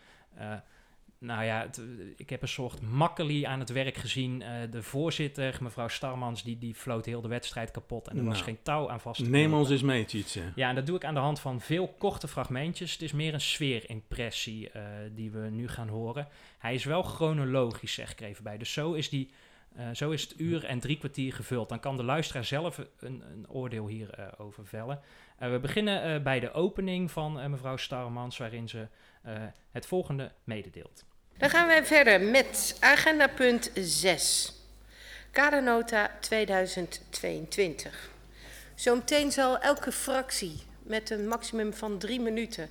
[1.20, 1.80] nou ja, het,
[2.16, 4.42] ik heb een soort makkeli aan het werk gezien.
[4.42, 8.08] Eh, de voorzitter, mevrouw Starmans, die, die floot heel de wedstrijd kapot.
[8.08, 10.52] En er was Nou, geen touw aan vast te neem ons eens mee, Tjitse.
[10.54, 12.92] Ja, en dat doe ik aan de hand van veel korte fragmentjes.
[12.92, 14.82] Het is meer een sfeerimpressie eh,
[15.14, 16.28] die we nu gaan horen.
[16.58, 18.58] Hij is wel chronologisch, zeg ik er even bij.
[18.58, 19.30] Dus zo is, die,
[19.74, 21.68] eh, zo is het uur en drie kwartier gevuld.
[21.68, 25.00] Dan kan de luisteraar zelf een, een oordeel hierover over vellen.
[25.38, 28.86] We beginnen bij de opening van mevrouw Starmans, waarin ze
[29.70, 31.04] het volgende mededeelt.
[31.40, 34.52] Dan gaan wij verder met agenda punt 6.
[35.30, 38.10] Kadernota 2022.
[38.74, 42.68] Zometeen zal elke fractie met een maximum van drie minuten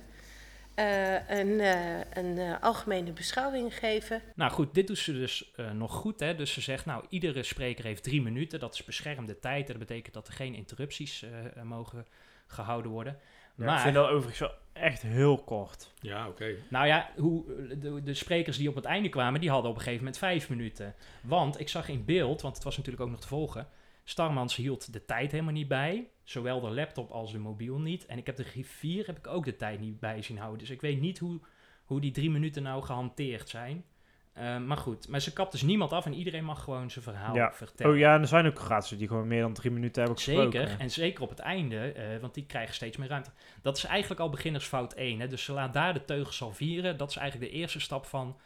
[0.74, 4.22] eh, een, eh, een eh, algemene beschouwing geven.
[4.34, 6.20] Nou goed, dit doet ze dus nog goed.
[6.20, 6.34] Hè?
[6.34, 8.60] Dus ze zegt, nou, iedere spreker heeft drie minuten.
[8.60, 9.66] Dat is beschermde tijd.
[9.66, 11.24] En dat betekent dat er geen interrupties
[11.62, 12.06] mogen
[12.46, 13.18] gehouden worden.
[13.56, 15.92] Ja, maar, Ik vind dat overigens wel echt heel kort.
[16.00, 16.54] Ja, oké.
[16.68, 17.44] nou ja, hoe,
[17.78, 20.48] de, de sprekers die op het einde kwamen, die hadden op een gegeven moment vijf
[20.48, 20.94] minuten.
[21.22, 23.68] Want ik zag in beeld, want het was natuurlijk ook nog te volgen...
[24.04, 26.08] Starmans hield de tijd helemaal niet bij.
[26.24, 28.06] Zowel de laptop als de mobiel niet.
[28.06, 30.58] En ik heb de griffier heb ik ook de tijd niet bij zien houden.
[30.58, 31.40] Dus ik weet niet hoe,
[31.84, 33.84] hoe die drie minuten nou gehanteerd zijn.
[34.32, 37.34] Eh, maar goed, maar ze kapt dus niemand af en iedereen mag gewoon zijn verhaal
[37.34, 37.52] Ja.
[37.52, 37.92] vertellen.
[37.92, 40.60] Oh ja, en er zijn ook raadsleden die gewoon meer dan drie minuten hebben gesproken.
[40.60, 43.30] Zeker, en zeker op het einde, eh, want die krijgen steeds meer ruimte.
[43.62, 45.20] Dat is eigenlijk al beginnersfout 1.
[45.20, 45.28] Hè?
[45.28, 46.96] Dus ze laat daar de teugels al vieren.
[46.96, 48.36] Dat is eigenlijk de eerste stap van,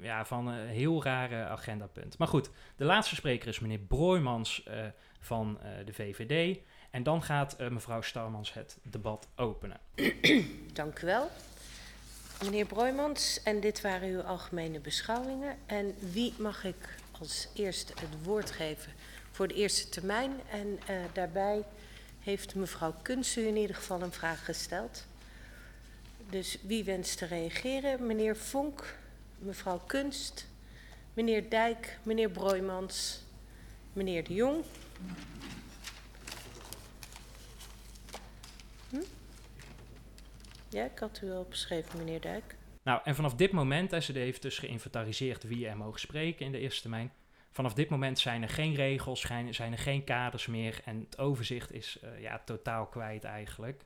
[0.00, 2.18] ja, van een heel rare agendapunt.
[2.18, 4.76] Maar goed, de laatste spreker is meneer Broijmans eh,
[5.20, 6.58] van eh, de VVD.
[6.90, 9.80] En dan gaat mevrouw Starmans het debat openen.
[10.72, 11.30] Dank u wel.
[12.44, 15.56] Meneer Broijmans, en dit waren uw algemene beschouwingen.
[15.66, 18.92] En wie mag ik als eerste het woord geven
[19.30, 20.32] voor de eerste termijn?
[20.50, 21.64] En eh, daarbij
[22.20, 25.04] heeft mevrouw Kunst u in ieder geval een vraag gesteld.
[26.30, 28.06] Dus wie wenst te reageren?
[28.06, 28.96] Meneer Vonk,
[29.38, 30.46] mevrouw Kunst,
[31.14, 33.20] meneer Dijk, meneer Broijmans,
[33.92, 34.64] meneer De Jong.
[40.72, 42.56] Ja, ik had u al beschreven, meneer Dijk.
[42.82, 46.52] Nou, en vanaf dit moment, hè, ze heeft dus geïnventariseerd wie er mogen spreken in
[46.52, 47.12] de eerste termijn.
[47.50, 51.72] Vanaf dit moment zijn er geen regels, zijn, er geen kaders meer en het overzicht
[51.72, 53.84] is eh, ja, totaal kwijt eigenlijk.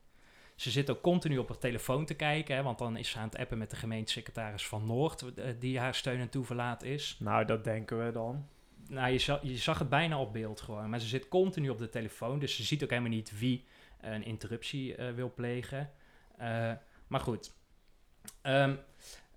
[0.55, 3.29] Ze zit ook continu op haar telefoon te kijken, hè, want dan is ze aan
[3.29, 7.16] het appen met de gemeentesecretaris van Noord, eh, die haar steun en toeverlaat is.
[7.20, 8.49] Nou, dat denken we dan.
[8.88, 11.79] Nou, je zag, je zag het bijna op beeld gewoon, maar ze zit continu op
[11.79, 13.64] de telefoon, dus ze ziet ook helemaal niet wie
[14.01, 15.90] eh, een interruptie eh, wil plegen.
[16.37, 16.72] Eh,
[17.07, 17.53] maar goed.
[18.42, 18.75] Ehm,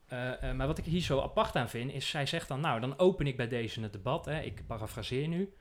[0.08, 2.80] eh, eh, maar wat ik hier zo apart aan vind, is zij zegt dan, nou,
[2.80, 4.26] dan open ik bij deze het debat.
[4.26, 5.54] Hè, ik parafraseer nu.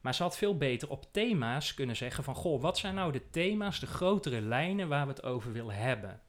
[0.00, 3.30] Maar ze had veel beter op thema's kunnen zeggen van, goh, wat zijn nou de
[3.30, 6.20] thema's, de grotere lijnen waar we het over willen hebben?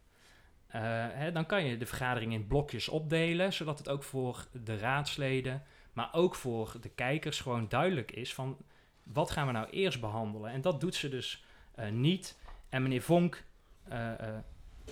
[0.67, 5.63] Hè, dan kan je de vergadering in blokjes opdelen, zodat het ook voor de raadsleden,
[5.93, 8.57] maar ook voor de kijkers gewoon duidelijk is van,
[9.03, 10.51] wat gaan we nou eerst behandelen?
[10.51, 11.43] En dat doet ze dus
[11.91, 12.37] niet.
[12.69, 13.43] En meneer Vonk,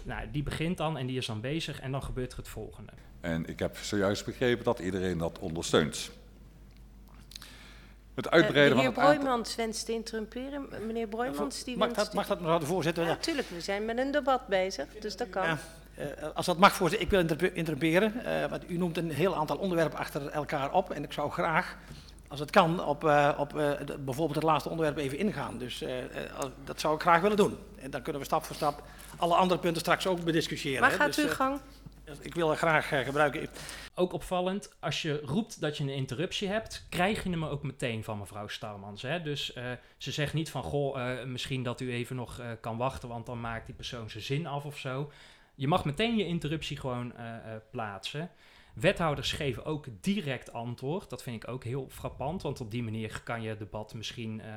[0.04, 2.92] nou, die begint dan en die is dan bezig en dan gebeurt er het volgende.
[3.22, 6.12] En ik heb zojuist begrepen dat iedereen dat ondersteunt.
[8.14, 9.14] Het Uh, uitbreiden de heer van het.
[9.14, 10.68] Broijmans wenst te interrumperen.
[10.86, 12.06] Meneer Broijmans, die Mag wenst...
[12.06, 13.04] dat, mag dat mevrouw de voorzitter?
[13.04, 15.44] Ja, natuurlijk, we zijn met een debat bezig, dus dat kan.
[15.44, 15.58] Ja,
[15.96, 18.26] eh, als dat mag, voorzitter, ik wil interrumperen.
[18.26, 20.92] eh, want u noemt een heel aantal onderwerpen achter elkaar op.
[20.92, 21.78] En ik zou graag,
[22.32, 25.58] als het kan, op, eh, op eh, de- bijvoorbeeld het laatste onderwerp even ingaan.
[25.58, 25.94] Dus eh,
[26.38, 27.58] als- dat zou ik graag willen doen.
[27.80, 28.84] En dan kunnen we stap voor stap
[29.18, 30.82] alle andere punten straks ook bediscussiëren.
[30.82, 30.96] Maar hè.
[30.96, 31.60] gaat Dus, uw eh, gang.
[32.22, 33.48] ik wil dat graag gebruiken.
[33.96, 38.04] Ook opvallend, als je roept dat je een interruptie hebt, krijg je hem ook meteen
[38.04, 39.02] van mevrouw Starmans.
[39.02, 39.22] Hè?
[39.22, 39.64] Dus eh,
[39.98, 43.26] ze zegt niet van, goh, eh, misschien dat u even nog eh, kan wachten, want
[43.26, 45.12] dan maakt die persoon zijn zin af of zo.
[45.56, 47.42] Je mag meteen je interruptie gewoon eh, eh,
[47.72, 48.30] plaatsen.
[48.74, 51.10] Wethouders geven ook direct antwoord.
[51.10, 54.42] Dat vind ik ook heel frappant, want op die manier kan je het debat misschien
[54.42, 54.54] eh,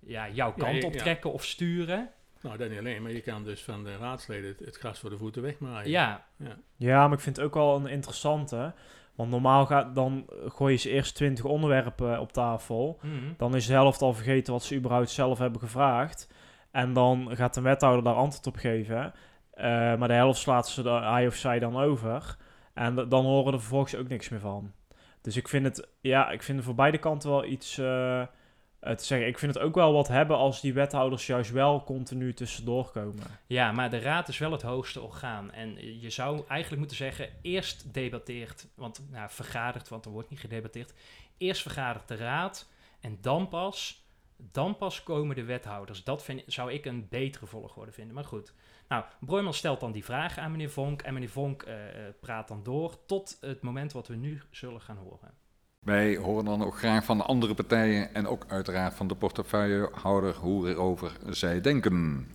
[0.00, 0.98] ja, jouw kant ja, op ja.
[0.98, 2.10] trekken of sturen.
[2.40, 5.10] Nou, dat niet alleen, maar je kan dus van de raadsleden het, het gras voor
[5.10, 5.90] de voeten wegmaaien.
[5.90, 6.26] Ja.
[6.36, 6.56] ja.
[6.76, 8.74] Ja, maar ik vind het ook wel een interessante.
[9.14, 12.98] Want normaal gaat, dan gooi je ze eerst 20 onderwerpen op tafel.
[13.02, 13.32] Mhm.
[13.36, 16.28] Dan is de helft al vergeten wat ze überhaupt zelf hebben gevraagd.
[16.70, 19.12] En dan gaat de wethouder daar antwoord op geven.
[19.50, 19.64] Eh,
[19.96, 22.36] maar de helft slaat ze de, hij of zij dan over.
[22.74, 24.72] En dan horen er vervolgens ook niks meer van.
[25.20, 28.28] Dus ik vind het, ja, ik vind voor beide kanten wel iets eh, eh,
[28.80, 29.28] te zeggen.
[29.28, 33.24] Ik vind het ook wel wat hebben als die wethouders juist wel continu tussendoor komen.
[33.46, 35.52] Ja, maar de raad is wel het hoogste orgaan.
[35.52, 40.40] En je zou eigenlijk moeten zeggen, eerst debatteert, want nou, vergadert, want er wordt niet
[40.40, 40.94] gedebatteerd.
[41.38, 42.68] Eerst vergadert de raad
[43.00, 44.06] en dan pas,
[44.36, 46.04] dan pas komen de wethouders.
[46.04, 48.14] Dat zou ik een betere volgorde vinden.
[48.14, 48.54] Maar goed.
[48.88, 52.48] Nou, Broijman stelt dan die vragen aan meneer Vonk en meneer Vonk eh, eh, praat
[52.48, 55.30] dan door tot het moment wat we nu zullen gaan horen.
[55.78, 60.34] Wij horen dan ook graag van de andere partijen en ook uiteraard van de portefeuillehouder
[60.34, 62.28] hoe erover zij denken.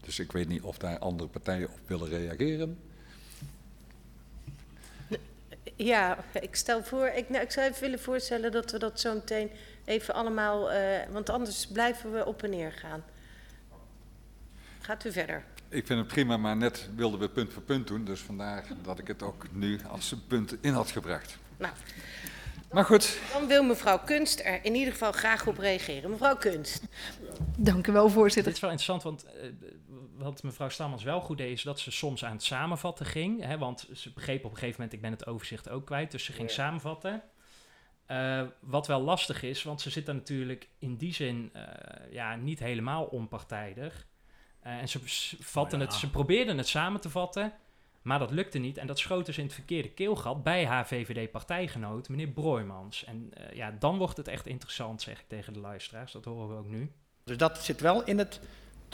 [0.00, 2.78] Dus ik weet niet of daar andere partijen op willen reageren.
[5.76, 9.14] Ja, ik stel voor, ik, nou, ik zou even willen voorstellen dat we dat zo
[9.14, 9.50] meteen
[9.84, 13.04] even allemaal, eh, want anders blijven we op en neer gaan.
[14.84, 15.44] Gaat u verder.
[15.68, 18.04] Ik vind het prima, maar net wilden we punt voor punt doen.
[18.04, 21.38] Dus vandaar dat ik het ook nu als punt in had gebracht.
[21.58, 21.72] Nou,
[22.72, 26.10] Maar goed, dan wil mevrouw Kunst er in ieder geval graag op reageren.
[26.10, 26.82] Mevrouw Kunst.
[27.56, 28.44] Dank u wel, voorzitter.
[28.44, 29.48] Dit is wel interessant, want eh,
[30.16, 33.44] wat mevrouw Stammers wel goed deed, is dat ze soms aan het samenvatten ging.
[33.44, 36.24] Hè, want ze begreep op een gegeven moment, ik ben het overzicht ook kwijt, dus
[36.24, 37.22] ze ging samenvatten.
[38.06, 41.62] Eh, wat wel lastig is, want ze zit daar natuurlijk in die zin eh,
[42.12, 44.06] ja, niet helemaal onpartijdig.
[44.64, 44.98] Eh, en ze,
[45.40, 47.52] vatten Nou het, ze probeerden het samen te vatten,
[48.02, 48.78] maar dat lukte niet.
[48.78, 53.04] En dat schoot dus in het verkeerde keelgat bij haar VVD-partijgenoot, meneer Broijmans.
[53.04, 56.12] En eh, ja, dan wordt het echt interessant, zeg ik tegen de luisteraars.
[56.12, 56.92] Dat horen we ook nu.
[57.24, 58.40] Dus dat zit wel in het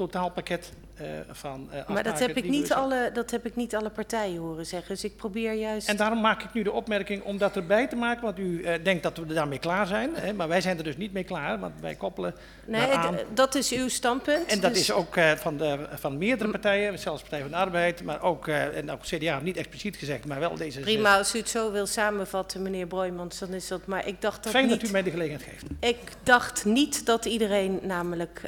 [0.01, 3.91] totaalpakket eh, van eh Maar dat heb, ik niet alle, dat heb ik niet alle
[3.91, 4.89] partijen horen zeggen.
[4.89, 5.89] Dus ik probeer juist...
[5.89, 8.85] En daarom maak ik nu de opmerking om dat erbij te maken, want u eh,
[8.85, 10.11] denkt dat we daarmee klaar zijn.
[10.15, 12.35] Hè, maar wij zijn er dus niet mee klaar, want wij koppelen
[12.67, 12.89] nee,
[13.35, 14.47] dat is uw standpunt.
[14.47, 18.05] En dat dus- is ook van, de, van meerdere partijen, zelfs Partij van de Arbeid,
[18.05, 20.81] maar ook, en ook CDA, niet expliciet gezegd, maar wel deze.
[20.81, 23.87] Prima, als u het zo wil samenvatten, meneer Broijmans, dan is dat...
[23.87, 24.81] Maar ik dacht dat Fijn niet...
[24.81, 25.65] dat u mij de gelegenheid geeft.
[25.81, 28.43] Ik dacht niet dat iedereen namelijk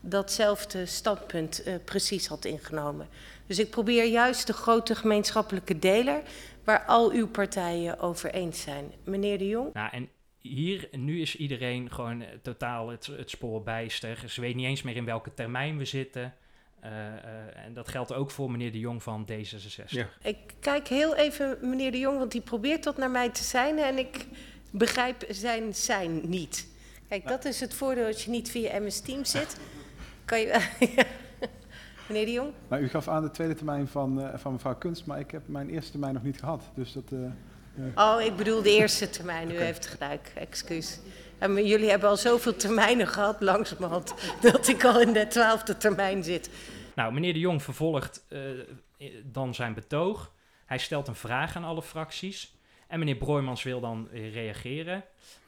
[0.00, 3.08] datzelfde standpunt eh, precies had ingenomen.
[3.46, 6.22] Dus ik probeer juist de grote gemeenschappelijke deler
[6.64, 8.92] waar al uw partijen over eens zijn.
[9.04, 9.72] Meneer de Jong?
[9.72, 10.08] Nou, en
[10.40, 14.24] hier, nu is iedereen gewoon eh, totaal het, het spoor bijster.
[14.26, 16.34] Ze weet niet eens meer in welke termijn we zitten.
[16.80, 19.88] Eh, eh, en dat geldt ook voor meneer de Jong van D66.
[19.88, 20.08] Ja.
[20.22, 23.78] Ik kijk heel even meneer de Jong, want die probeert dat naar mij te zijn
[23.78, 24.26] en ik
[24.70, 26.68] begrijp zijn zijn niet.
[27.08, 29.60] Kijk, dat is het voordeel als je niet via MS Teams zit.
[30.28, 30.66] Kan je...
[32.08, 32.52] meneer de Jong?
[32.68, 35.42] Maar u gaf aan de tweede termijn van, eh, van mevrouw Kunst, maar ik heb
[35.48, 36.70] mijn eerste termijn nog niet gehad.
[36.74, 37.12] Dus dat...
[37.12, 39.50] eh, eh, Oh, ik bedoel de eerste termijn.
[39.50, 41.00] U heeft gelijk, excuus.
[41.38, 44.14] En jullie hebben al zoveel termijnen gehad, langzamerhand,
[44.52, 46.50] dat ik al in de twaalfde termijn zit.
[46.94, 48.40] Nou, meneer de Jong vervolgt eh,
[49.24, 50.32] dan zijn betoog.
[50.66, 52.56] Hij stelt een vraag aan alle fracties.
[52.86, 55.04] En meneer Broijmans wil dan reageren.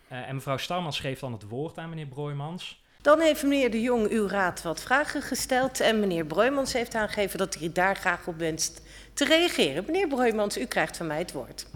[0.08, 2.79] Eh, en mevrouw Starmans geeft dan het woord aan meneer Broijmans.
[3.02, 5.80] Dan heeft meneer de Jong uw raad wat vragen gesteld.
[5.80, 8.80] En meneer Broijmans heeft aangegeven dat hij daar graag op wenst
[9.12, 9.84] te reageren.
[9.86, 11.66] Meneer Broijmans, u krijgt van mij het woord.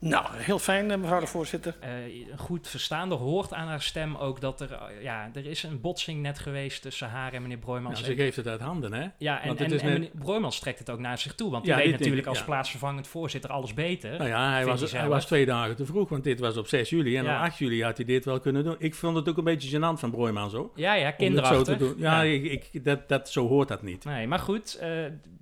[0.00, 1.74] Nou, heel fijn, eh, mevrouw de voorzitter.
[1.80, 1.90] Eh,
[2.30, 5.80] een goed verstaander hoort aan haar stem ook dat er, eh, ja, er is een
[5.80, 7.98] botsing net geweest tussen haar en meneer Broijmans.
[8.00, 9.06] Ja, ze geeft het uit handen, hè?
[9.18, 11.34] Ja, en, Want en, het is en net- meneer Broijmans trekt het ook naar zich
[11.34, 12.44] toe, want Ja, die weet natuurlijk ik, als ja.
[12.44, 14.10] plaatsvervangend voorzitter alles beter.
[14.18, 16.66] Nou ja, hij was, hij hij was twee dagen te vroeg, want dit was op
[16.66, 17.16] 6 juli.
[17.16, 17.36] En Ja.
[17.36, 18.76] op 8 juli had hij dit wel kunnen doen.
[18.78, 20.72] Ik vond het ook een beetje gênant van Broijman zo.
[20.74, 21.62] Ja, ja, zo kinderachtig.
[21.64, 21.94] te doen.
[21.96, 22.32] Ja, Ja.
[22.32, 24.04] Ik, ik, dat, dat, zo hoort dat niet.
[24.04, 24.88] Nee, maar goed, eh,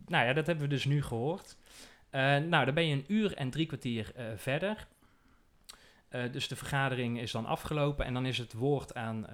[0.06, 1.56] nou ja, dat hebben we dus nu gehoord.
[2.10, 4.86] Eh, nou, dan ben je een uur en drie kwartier eh, verder.
[6.08, 9.26] Eh, dus de vergadering is dan afgelopen en dan is het woord aan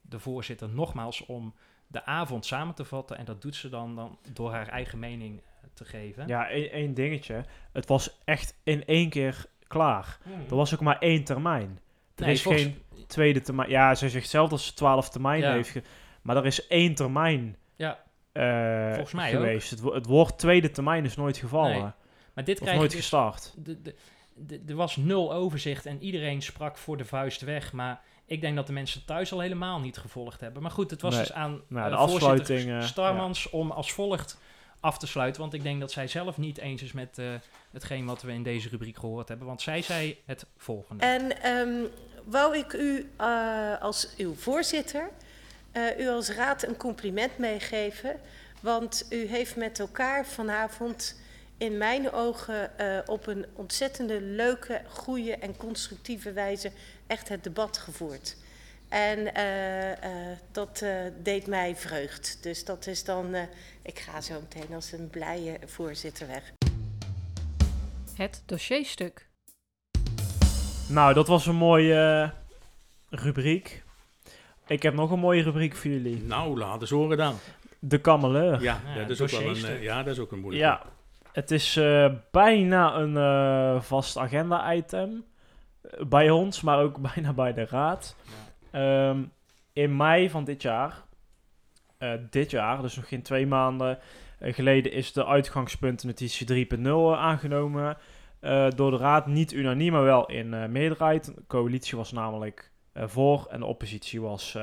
[0.00, 1.54] de voorzitter nogmaals om
[1.86, 3.16] de avond samen te vatten.
[3.18, 5.42] En dat doet ze dan, dan door haar eigen mening
[5.74, 6.26] te geven.
[6.26, 7.44] Ja, één één dingetje.
[7.72, 10.18] Het was echt in één keer klaar.
[10.22, 10.32] Hmm.
[10.48, 11.80] Er was ook maar één termijn.
[12.14, 13.70] Er Nee, is volgens- geen tweede termijn.
[13.70, 15.54] Ja, zij zegt zelf dat ze twaalf termijnen Ja.
[15.54, 15.68] heeft.
[15.70, 15.82] ge-
[16.22, 17.98] maar er is één termijn Ja,
[18.94, 19.70] Volgens mij geweest.
[19.70, 21.82] Het, wo- het woord tweede termijn is nooit gevallen.
[21.82, 21.90] Nee.
[22.34, 23.52] Maar dit krijg je nooit dus- gestart.
[23.56, 23.94] de- de-
[24.34, 27.72] de- er was nul overzicht en iedereen sprak voor de vuist weg.
[27.72, 30.62] Maar ik denk dat de mensen thuis al helemaal niet gevolgd hebben.
[30.62, 31.22] Maar goed, het was Nee.
[31.22, 34.38] dus aan Nou, de voorzitter afsluiting, Starmans om als volgt
[34.80, 35.40] af te sluiten.
[35.40, 37.26] Want ik denk dat zij zelf niet eens is met eh,
[37.72, 39.46] hetgeen wat we in deze rubriek gehoord hebben.
[39.46, 41.04] Want zij zei het volgende.
[41.04, 41.84] En ehm,
[42.24, 45.10] wou ik u eh, als uw voorzitter,
[45.72, 48.16] eh, u als raad een compliment meegeven.
[48.60, 51.20] Want u heeft met elkaar vanavond
[51.62, 56.70] in mijn ogen eh, op een ontzettende leuke, goede en constructieve wijze
[57.06, 58.36] echt het debat gevoerd.
[58.88, 62.38] En eh, eh, dat eh, deed mij vreugd.
[62.42, 63.42] Dus dat is dan, eh,
[63.82, 66.52] ik ga zo meteen als een blije voorzitter weg.
[68.14, 69.28] Het dossierstuk.
[70.88, 72.32] Nou, dat was een mooie
[73.10, 73.82] rubriek.
[74.66, 76.22] Ik heb nog een mooie rubriek voor jullie.
[76.22, 77.38] Nou, laat eens horen dan.
[77.78, 78.62] De kameleur.
[78.62, 80.66] Ja, Ja, dat is ook wel een, ja, dat is ook een moeilijke.
[80.66, 80.82] Ja,
[81.32, 85.24] het is eh, bijna een eh, vast agenda-item
[85.82, 88.16] eh, bij ons, maar ook bijna bij de raad.
[88.70, 89.22] Ehm,
[89.72, 91.02] in mei van dit jaar,
[92.30, 93.98] dit jaar, dus nog geen twee maanden
[94.40, 97.96] geleden, is de uitgangspuntennotitie 3.0 aangenomen
[98.74, 99.26] door de raad.
[99.26, 101.24] Niet unaniem, maar wel in meerderheid.
[101.24, 104.58] De coalitie was namelijk voor en de oppositie was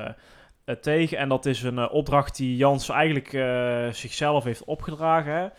[0.80, 1.18] tegen.
[1.18, 3.30] En dat is een opdracht die Jans eigenlijk
[3.94, 5.52] zichzelf heeft opgedragen.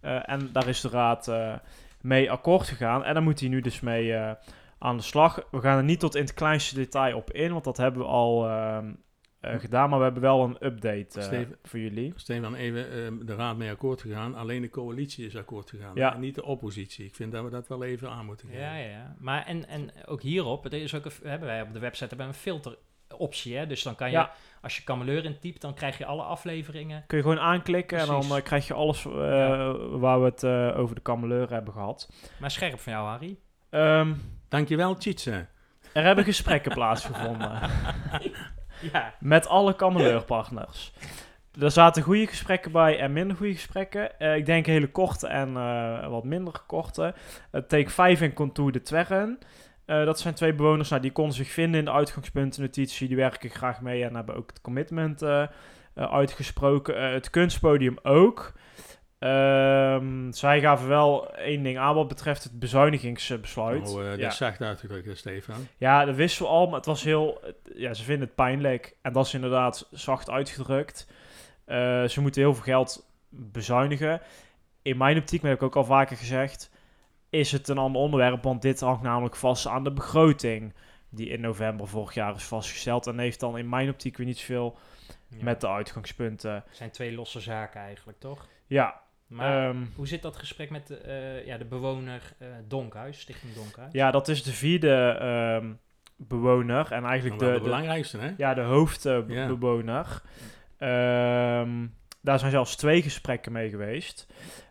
[0.00, 1.54] Eh, en daar is de raad eh,
[2.00, 3.04] mee akkoord gegaan.
[3.04, 4.32] En daar moet hij nu dus mee eh,
[4.78, 5.46] aan de slag.
[5.50, 8.08] We gaan er niet tot in het kleinste detail op in, want dat hebben we
[8.08, 8.90] al ehm,
[9.40, 9.88] eh, gedaan.
[9.88, 11.56] Maar we hebben wel een update eh, Steven.
[11.62, 12.12] voor jullie.
[12.16, 14.34] Stefan, even eh, de raad mee akkoord gegaan.
[14.34, 15.94] Alleen de coalitie is akkoord gegaan.
[15.94, 16.14] Ja.
[16.14, 17.04] En niet de oppositie.
[17.06, 18.62] Ik vind dat we dat wel even aan moeten geven.
[18.62, 19.16] Ja, ja, ja.
[19.18, 22.26] Maar en, en ook hierop, er is ook een, hebben wij op de website hebben
[22.26, 23.56] we een filteroptie.
[23.56, 23.66] Hè?
[23.66, 24.32] Dus dan kan je, Ja.
[24.62, 27.04] Als je kameleur intypt, dan krijg je alle afleveringen.
[27.06, 29.72] Kun je gewoon aanklikken en dan eh, krijg je alles eh, Ja.
[29.78, 32.10] waar we het eh, over de kameleur hebben gehad.
[32.40, 33.38] Maar scherp van jou, Harry.
[33.70, 34.14] Ehm,
[34.48, 35.46] Dankjewel, Tjitse.
[35.92, 37.52] er hebben gesprekken plaatsgevonden.
[38.92, 39.14] Ja.
[39.20, 40.92] Met alle kameleurpartners.
[41.60, 44.18] Er zaten goede gesprekken bij en minder goede gesprekken.
[44.18, 47.14] Eh, ik denk hele korte en eh, wat minder korte.
[47.52, 49.38] Uh, take 5 en Contour de Twerren.
[49.88, 53.08] Eh, dat zijn twee bewoners nou, die konden zich vinden in de uitgangspuntennotitie.
[53.08, 57.12] Die werken graag mee en hebben ook het commitment eh, eh, uitgesproken.
[57.12, 58.52] Het kunstpodium ook.
[59.18, 63.88] Ehm, zij gaven wel één ding aan wat betreft het bezuinigingsbesluit.
[63.88, 64.30] Oh, dat ja.
[64.30, 65.66] zacht uitgedrukt, Stefan.
[65.76, 67.40] Ja, dat wisten we al, maar het was heel...
[67.74, 68.96] Ja, ze vinden het pijnlijk.
[69.02, 71.06] En dat is inderdaad zacht uitgedrukt.
[72.06, 74.20] Ze moeten heel veel geld bezuinigen.
[74.82, 76.70] In mijn optiek, maar heb ik ook al vaker gezegd...
[77.30, 80.74] is het een ander onderwerp, want dit hangt namelijk vast aan de begroting...
[81.10, 83.06] die in november vorig jaar is vastgesteld.
[83.06, 84.76] En heeft dan in mijn optiek weer niet zoveel
[85.28, 85.42] Ja.
[85.44, 86.52] met de uitgangspunten.
[86.52, 88.46] Het zijn twee losse zaken eigenlijk, toch?
[88.66, 93.20] Ja, Maar ehm, hoe zit dat gesprek met de, eh, ja, de bewoner eh, Donkhuis,
[93.20, 93.92] Stichting Donkhuis?
[93.92, 95.72] ja, dat is de vierde ehm,
[96.16, 96.92] bewoner.
[96.92, 98.32] En eigenlijk Wel de, de belangrijkste, hè?
[98.36, 98.66] Ja, de Ja.
[98.66, 100.22] hoofdbewoner.
[100.78, 101.86] Ehm,
[102.20, 104.26] daar zijn zelfs twee gesprekken mee geweest.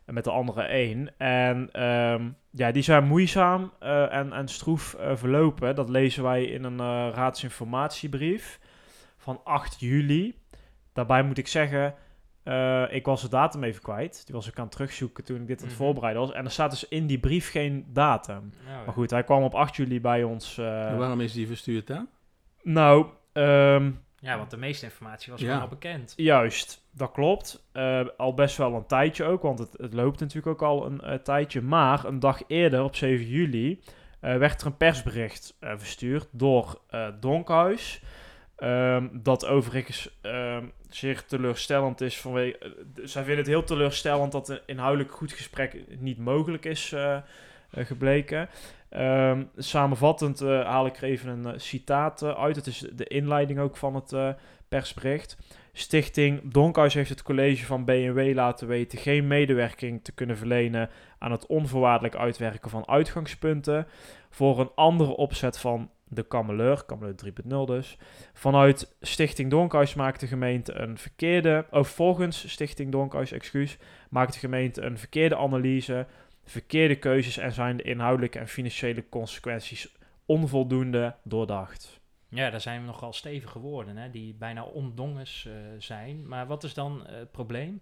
[0.05, 1.17] Met de andere één.
[1.17, 5.75] En ehm, ja, die zijn moeizaam eh, en, en stroef eh, verlopen.
[5.75, 8.59] Dat lezen wij in een eh, raadsinformatiebrief
[9.17, 10.35] van 8 juli.
[10.93, 11.95] Daarbij moet ik zeggen,
[12.43, 14.25] eh, ik was de datum even kwijt.
[14.25, 15.83] Die was ik aan het terugzoeken toen ik dit aan het Mhm.
[15.85, 16.31] voorbereiden was.
[16.31, 18.51] En er staat dus in die brief geen datum.
[18.65, 18.83] Oh, ja.
[18.85, 20.57] Maar goed, hij kwam op 8 juli bij ons.
[20.57, 22.07] eh, En waarom is die verstuurd dan?
[22.63, 25.47] nou, ehm, Ja, want de meeste informatie was Ja.
[25.47, 26.13] gewoon al bekend.
[26.15, 27.67] Juist, dat klopt.
[27.71, 31.01] Eh, al best wel een tijdje ook, want het, het loopt natuurlijk ook al een
[31.01, 31.62] eh, tijdje.
[31.62, 33.82] Maar een dag eerder, op 7 juli,
[34.19, 38.01] eh, werd er een persbericht eh, verstuurd door eh Donkhuis.
[38.56, 42.75] Ehm, dat overigens ehm, zeer teleurstellend is vanwege...
[43.03, 46.95] zij vinden het heel teleurstellend dat een inhoudelijk goed gesprek niet mogelijk is
[47.71, 48.49] gebleken.
[48.89, 52.56] Ehm, samenvattend eh, haal ik er even een eh, citaat eh, uit.
[52.56, 54.36] Het is de inleiding ook van het
[54.67, 55.38] persbericht.
[55.73, 61.32] Stichting Donkhuis heeft het college van BMW laten weten geen medewerking te kunnen verlenen aan
[61.32, 63.88] het onvoorwaardelijk uitwerken van uitgangspunten
[64.30, 67.97] voor een andere opzet van de Kameleur, Kameleur 3.0 dus.
[68.34, 73.78] Vanuit Stichting Donkhuis maakt de gemeente een verkeerde, of volgens Stichting Donkhuis, excuus,
[74.10, 76.06] maakt de gemeente een verkeerde analyse,
[76.47, 81.99] verkeerde keuzes en zijn de inhoudelijke en financiële consequenties onvoldoende doordacht.
[82.29, 86.27] Ja, daar zijn we nogal stevige woorden, hè, die bijna ondongens eh, zijn.
[86.27, 87.81] Maar wat is dan eh, het probleem?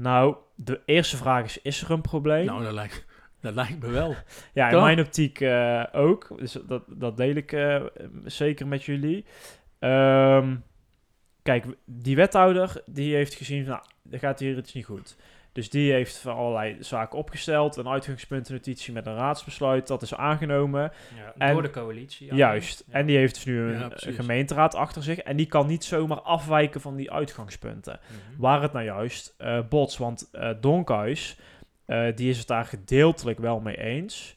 [0.00, 2.44] Nou, de eerste vraag is, is er een probleem?
[2.44, 3.06] Nou, dat lijkt,
[3.40, 4.14] dat lijkt me wel.
[4.54, 4.82] Ja, in Toch?
[4.82, 6.38] mijn optiek eh, ook.
[6.38, 7.84] Dus dat, dat deel ik eh,
[8.24, 9.24] zeker met jullie.
[9.78, 10.56] Ehm,
[11.42, 15.16] kijk, die wethouder die heeft gezien, nou, er gaat hier iets niet goed.
[15.52, 17.76] Dus die heeft van allerlei zaken opgesteld.
[17.76, 19.86] Een uitgangspuntennotitie met een raadsbesluit.
[19.86, 20.92] Dat is aangenomen.
[21.16, 22.34] Ja, En- door de coalitie.
[22.34, 22.84] Juist.
[22.86, 22.94] Ja.
[22.94, 25.18] En die heeft dus nu een, gemeenteraad achter zich.
[25.18, 28.00] En die kan niet zomaar afwijken van die uitgangspunten.
[28.06, 28.40] Mhm.
[28.40, 29.96] Waar het nou juist eh bots.
[29.96, 31.38] Want eh Donkhuis,
[31.84, 34.36] eh, die is het daar gedeeltelijk wel mee eens.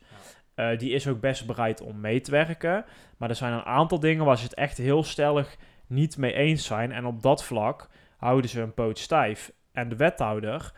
[0.56, 2.86] Eh, die is ook best bereid om mee te werken.
[3.18, 6.66] Maar er zijn een aantal dingen waar ze het echt heel stellig niet mee eens
[6.66, 6.92] zijn.
[6.92, 9.52] En op dat vlak houden ze een poot stijf.
[9.72, 10.72] En de wethouder,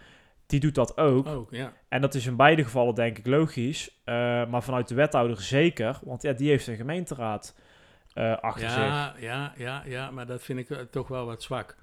[0.47, 1.27] die doet dat ook.
[1.27, 1.73] Ook, ja.
[1.89, 3.89] En dat is in beide gevallen denk ik logisch.
[4.03, 4.13] eh,
[4.47, 5.99] maar vanuit de wethouder zeker.
[6.03, 7.55] Want ja, die heeft een gemeenteraad
[8.13, 8.77] eh, achter zich.
[8.79, 11.75] Ja, ja, ja, ja, maar dat vind ik eh, toch wel wat zwak.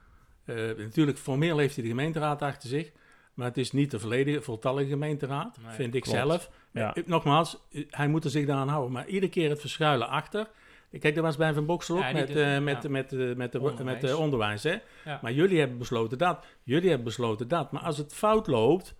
[0.44, 2.92] Eh, natuurlijk, formeel heeft hij de gemeenteraad achter zich.
[3.34, 6.18] Maar het is niet de volledige, voltallige gemeenteraad, Nee, vind ik klopt.
[6.18, 6.50] zelf.
[6.72, 6.94] Ja.
[7.06, 7.58] Nogmaals,
[7.90, 8.92] hij moet er zich daaraan houden.
[8.92, 10.48] Maar iedere keer het verschuilen achter.
[11.00, 12.88] Kijk, dat was bij Van Boksel ook Ja, met, eh, met, ja.
[12.88, 14.00] met, eh, met, de, Onderwijs.
[14.00, 14.62] met de onderwijs.
[14.62, 14.76] Hè?
[15.04, 15.18] Ja.
[15.22, 16.44] Maar jullie hebben besloten dat.
[16.62, 17.72] Jullie hebben besloten dat.
[17.72, 18.94] Maar als het fout loopt,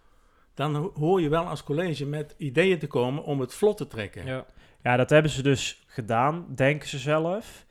[0.55, 3.87] dan ho- hoor je wel als college met ideeën te komen om het vlot te
[3.87, 4.26] trekken.
[4.26, 4.44] Ja.
[4.83, 7.66] Ja, dat hebben ze dus gedaan, denken ze zelf.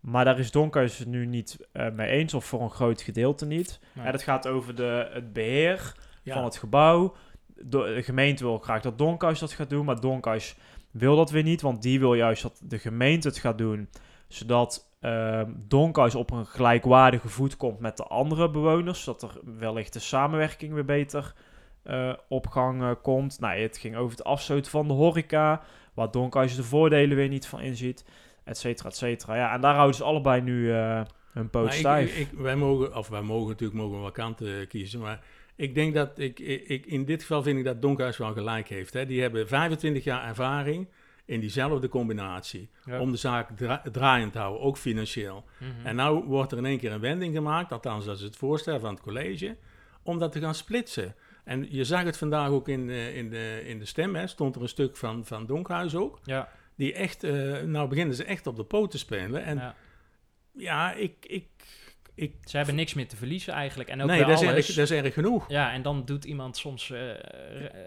[0.00, 3.46] Maar daar is Donkhuis het nu niet eh, mee eens, of voor een groot gedeelte
[3.46, 3.80] niet.
[3.92, 4.04] Nee.
[4.04, 6.34] Ja, dat gaat over de, het beheer Ja.
[6.34, 7.14] van het gebouw.
[7.46, 10.56] De, de gemeente wil graag dat Donkhuis dat gaat doen, maar Donkhuis
[10.94, 13.88] wil dat weer niet, want die wil juist dat de gemeente het gaat doen,
[14.28, 14.92] zodat
[15.56, 20.72] Donkhuis op een gelijkwaardige voet komt met de andere bewoners, zodat er wellicht de samenwerking
[20.72, 21.34] weer beter
[21.82, 23.40] eh, op gang eh, komt.
[23.40, 25.62] Nou, het ging over het afstoten van de horeca,
[25.94, 28.04] waar Donkhuis de voordelen weer niet van inziet,
[28.44, 29.36] et cetera, et cetera.
[29.36, 31.02] Ja, en daar houden ze allebei nu eh
[31.32, 32.16] hun poot ik, stijf.
[32.16, 35.20] ik, wij mogen, of wij mogen natuurlijk mogen we wel kanten kiezen, maar
[35.56, 38.92] ik denk dat ik, ik, in dit geval vind ik dat Donkhuis wel gelijk heeft.
[38.92, 39.06] Hè.
[39.06, 40.88] Die hebben 25 jaar ervaring
[41.24, 43.00] in diezelfde combinatie Ja.
[43.00, 45.44] om de zaak dra- draaiend te houden, ook financieel.
[45.58, 45.86] Mhm.
[45.86, 48.80] En nou wordt er in één keer een wending gemaakt, althans dat is het voorstel
[48.80, 49.56] van het college,
[50.02, 51.14] om dat te gaan splitsen.
[51.44, 54.56] En je zag het vandaag ook in, de- in, de, in de stem, hè, stond
[54.56, 56.48] er een stuk van, van Donkhuis ook, ja.
[56.76, 59.44] die echt, eh, nou beginnen ze echt op de poot te spelen.
[59.44, 59.74] En ja.
[60.52, 61.46] ja, ik, ik,
[62.14, 63.88] ik Ze hebben niks meer te verliezen eigenlijk.
[63.88, 65.48] En ook nee, dat is, erg, dat is erg genoeg.
[65.48, 67.14] Ja, en dan doet iemand soms eh, r-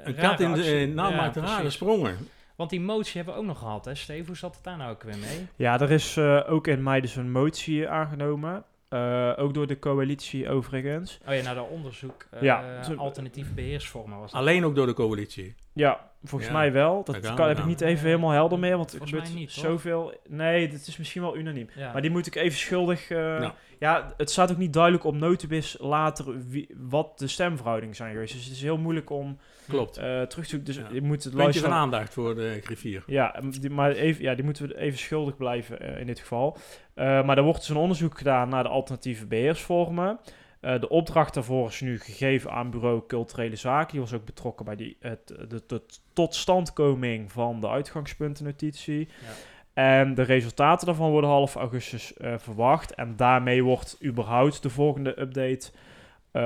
[0.03, 2.17] Een kat in de, eh, nou Ja, maakt een rare sprongen.
[2.55, 4.25] Want die motie hebben we ook nog gehad, hè Steve?
[4.27, 5.47] Hoe zat het daar nou ook weer mee?
[5.55, 8.63] Ja, er is eh, ook in mei dus een motie aangenomen.
[8.89, 11.19] Eh, ook door de coalitie overigens.
[11.27, 14.39] Oh ja, naar de onderzoek eh, Ja, alternatieve beheersvormen was dat.
[14.41, 15.55] Alleen ook door de coalitie.
[15.73, 17.03] Ja, volgens Ja, mij wel.
[17.03, 18.77] Dat kan, heb ik niet even helemaal helder meer.
[18.77, 20.13] Want er Volgens mij gebeurt niet, zoveel...
[20.29, 21.69] Nee, dit is misschien wel unaniem.
[21.75, 21.91] Ja.
[21.93, 23.09] Maar die moet ik even schuldig...
[23.09, 23.51] eh, Nou.
[23.79, 28.33] Ja, het staat ook niet duidelijk op notubis later wie, wat de stemverhouding zijn geweest.
[28.33, 29.97] Dus het is heel moeilijk om Klopt.
[29.97, 30.65] eh, terug te zoeken.
[30.65, 30.87] Dus Ja.
[30.91, 31.69] je moet het Puntje luisteren.
[31.69, 33.03] van aandacht voor de griffier.
[33.07, 36.57] Ja, die, maar even, ja, die moeten we even schuldig blijven in dit geval.
[36.97, 40.19] Eh, maar er wordt dus een onderzoek gedaan naar de alternatieve beheersvormen.
[40.59, 43.91] Eh, de opdracht daarvoor is nu gegeven aan Bureau Culturele Zaken.
[43.91, 45.81] Die was ook betrokken bij die, het, de, de
[46.13, 48.99] totstandkoming van de uitgangspuntennotitie.
[48.99, 49.33] Ja.
[49.73, 52.95] En de resultaten daarvan worden half augustus eh, verwacht.
[52.95, 55.71] En daarmee wordt überhaupt de volgende update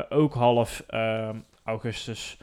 [0.09, 2.37] ook half ehm, augustus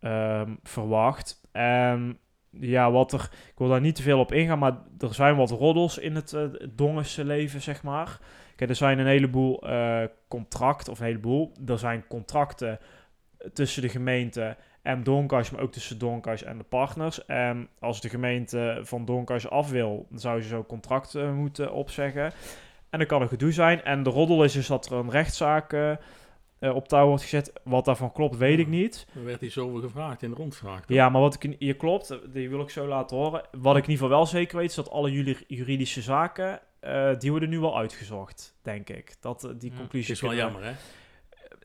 [0.00, 1.40] ehm, verwacht.
[1.52, 2.18] En
[2.60, 5.50] ja, wat er, ik wil daar niet te veel op ingaan, maar er zijn wat
[5.50, 8.18] roddels in het, eh, het Dongense leven, zeg maar.
[8.56, 12.78] Kijk, er zijn een heleboel eh contracten, of een heleboel, er zijn contracten
[13.52, 17.26] tussen de gemeente en Donkhuis, maar ook tussen Donkhuis en de partners.
[17.26, 22.32] En als de gemeente van Donkhuis af wil, dan zou ze zo contracten moeten opzeggen.
[22.90, 23.82] En dan kan er gedoe zijn.
[23.82, 25.98] En de roddel is dus dat er een rechtszaak
[26.58, 27.52] eh, op touw wordt gezet.
[27.64, 29.06] Wat daarvan klopt, weet ik niet.
[29.14, 30.80] Er werd iets over gevraagd in de rondvraag.
[30.80, 30.96] toch?
[30.96, 33.42] Ja, maar wat ik in- hier klopt, die wil ik zo laten horen.
[33.50, 37.10] Wat ik in ieder geval wel zeker weet, is dat alle jullie juridische zaken, eh,
[37.18, 39.16] die worden nu wel uitgezocht, denk ik.
[39.20, 39.76] Dat eh, die Ja.
[39.76, 40.14] conclusie.
[40.14, 40.72] Het is wel jammer, hè?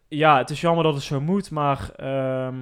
[0.07, 2.61] Ja, het is jammer dat het zo moet, maar ehm,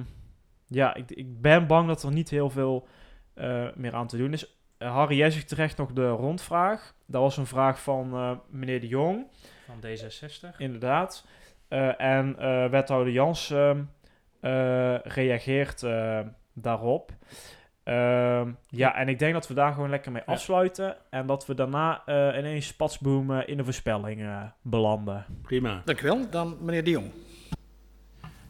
[0.66, 2.86] ja, ik, ik ben bang dat er niet heel veel
[3.34, 4.56] eh, meer aan te doen is.
[4.78, 6.94] Harry, jij zegt terecht nog de rondvraag.
[7.06, 9.26] Dat was een vraag van eh, meneer de Jong,
[9.66, 10.56] Van D66.
[10.58, 11.26] inderdaad.
[11.72, 13.82] Eh, en eh, wethouder Jans ehm,
[14.40, 16.20] eh, reageert eh,
[16.52, 17.12] daarop.
[17.82, 20.32] Ehm, ja, en ik denk dat we daar gewoon lekker mee Ja.
[20.32, 20.96] afsluiten.
[21.10, 25.24] En dat we daarna eh, ineens spatsboom eh, in de voorspelling eh, belanden.
[25.42, 25.82] Prima.
[25.84, 26.30] Dank u wel.
[26.30, 27.10] Dan meneer De Jong.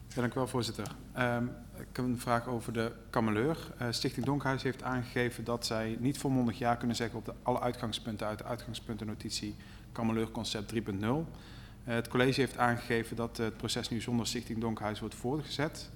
[0.08, 0.86] Ja, dank u wel, voorzitter.
[1.14, 1.44] Ehm,
[1.78, 3.56] ik heb een vraag over de kameleur.
[3.78, 7.60] Eh, Stichting Donkhuis heeft aangegeven dat zij niet volmondig ja kunnen zeggen op de, alle
[7.60, 9.56] uitgangspunten uit de uitgangspuntennotitie
[9.92, 10.78] Kameleur Concept 3.0.
[11.84, 15.90] Eh, het college heeft aangegeven dat eh, het proces nu zonder Stichting Donkhuis wordt voortgezet.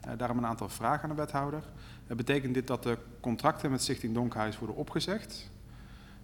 [0.00, 1.62] Eh, daarom een aantal vragen aan de wethouder.
[2.06, 5.50] Betekent dit dat de contracten met Stichting Donkhuis worden opgezegd?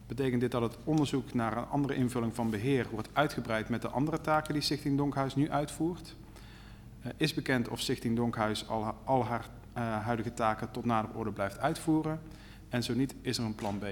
[0.06, 3.88] Betekent dit dat het onderzoek naar een andere invulling van beheer wordt uitgebreid met de
[3.88, 6.14] andere taken die Stichting Donkhuis nu uitvoert?
[7.16, 9.48] Is bekend of Stichting Donkhuis al, al haar
[10.02, 12.20] huidige taken tot nader orde blijft uitvoeren?
[12.68, 13.84] En zo niet, is er een plan B?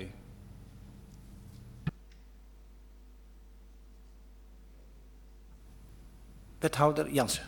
[6.65, 7.43] Wethouder Jansen.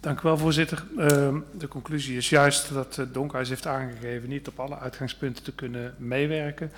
[0.00, 0.84] Dank u wel, voorzitter.
[0.98, 5.52] Ehm, de conclusie is juist dat het Donkhuis heeft aangegeven niet op alle uitgangspunten te
[5.52, 6.72] kunnen meewerken.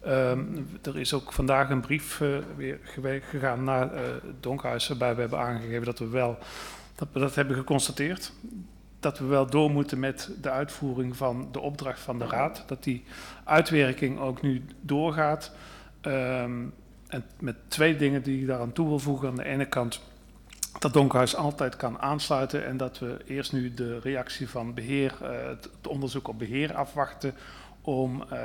[0.00, 0.40] Ehm,
[0.82, 2.28] er is ook vandaag een brief eh,
[3.00, 6.38] weer gegaan naar eh, het Donkhuis, waarbij we hebben aangegeven dat we wel
[6.94, 8.32] dat we dat hebben geconstateerd.
[9.00, 12.64] Dat we wel door moeten met de uitvoering van de opdracht van de Raad.
[12.66, 13.04] Dat die
[13.44, 15.52] uitwerking ook nu doorgaat.
[17.06, 19.28] En met twee dingen die ik daaraan toe wil voegen.
[19.28, 20.00] Aan de ene kant
[20.78, 25.46] dat Donkhuis altijd kan aansluiten en dat we eerst nu de reactie van beheer, eh,
[25.46, 27.34] het, onderzoek op beheer afwachten
[27.80, 28.38] om eh,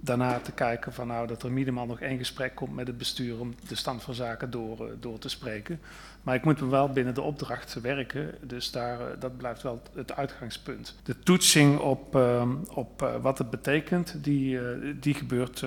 [0.00, 3.40] daarna te kijken van nou dat er minimaal nog één gesprek komt met het bestuur
[3.40, 5.80] om de stand van zaken door, eh, door te spreken.
[6.22, 10.16] Maar ik moet me wel binnen de opdracht werken, dus daar, dat blijft wel het
[10.16, 10.94] uitgangspunt.
[11.02, 14.58] De toetsing op, ehm, op wat het betekent, die,
[14.98, 15.64] die gebeurt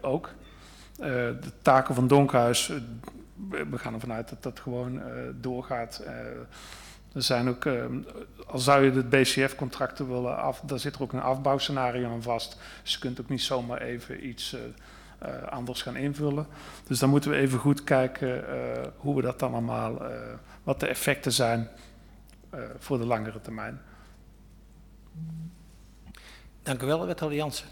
[0.00, 0.30] ook.
[1.00, 1.08] Eh,
[1.40, 2.76] de taken van Donkhuis, eh,
[3.70, 5.98] we gaan ervan uit dat dat gewoon eh, doorgaat.
[5.98, 6.14] Eh,
[7.12, 7.66] er zijn ook,
[8.46, 12.58] al zou je het BCF-contracten willen af, daar zit er ook een afbouwscenario aan vast.
[12.82, 14.56] Dus je kunt ook niet zomaar even iets
[15.48, 16.46] anders gaan invullen.
[16.86, 20.80] Dus dan moeten we even goed kijken eh, hoe we dat dan allemaal, eh, wat
[20.80, 21.68] de effecten zijn
[22.50, 23.80] eh, voor de langere termijn.
[26.62, 27.68] Dank u wel, wethouder Jansen.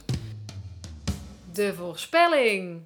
[1.52, 2.82] De voorspelling.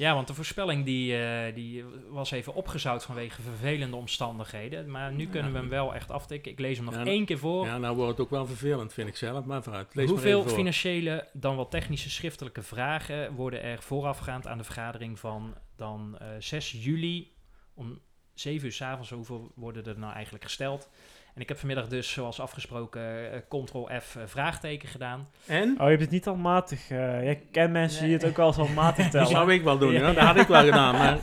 [0.00, 4.90] Ja, want de voorspelling die, eh, die was even opgezout vanwege vervelende omstandigheden.
[4.90, 6.52] Maar nu kunnen we hem wel echt aftikken.
[6.52, 7.66] Ik lees hem nog Ja, één keer voor.
[7.66, 9.44] Ja, nou wordt het ook wel vervelend, vind ik zelf.
[9.44, 14.64] Maar vooruit, lees Hoeveel financiële, dan wel technische schriftelijke vragen worden er voorafgaand aan de
[14.64, 17.32] vergadering van dan eh 6 juli
[17.74, 18.00] om
[18.34, 19.10] 7 uur s avonds?
[19.10, 20.88] Hoeveel worden er nou eigenlijk gesteld?
[21.34, 25.28] En ik heb vanmiddag dus, zoals afgesproken, eh, Ctrl-F eh, vraagteken gedaan.
[25.46, 25.70] En?
[25.70, 26.90] Oh, je hebt het niet handmatig.
[26.90, 29.26] eh jij kent mensen die het ook wel eens handmatig tellen.
[29.26, 30.12] Dat zou ik wel doen, ja.
[30.12, 31.18] Dat had ik wel gedaan, maar-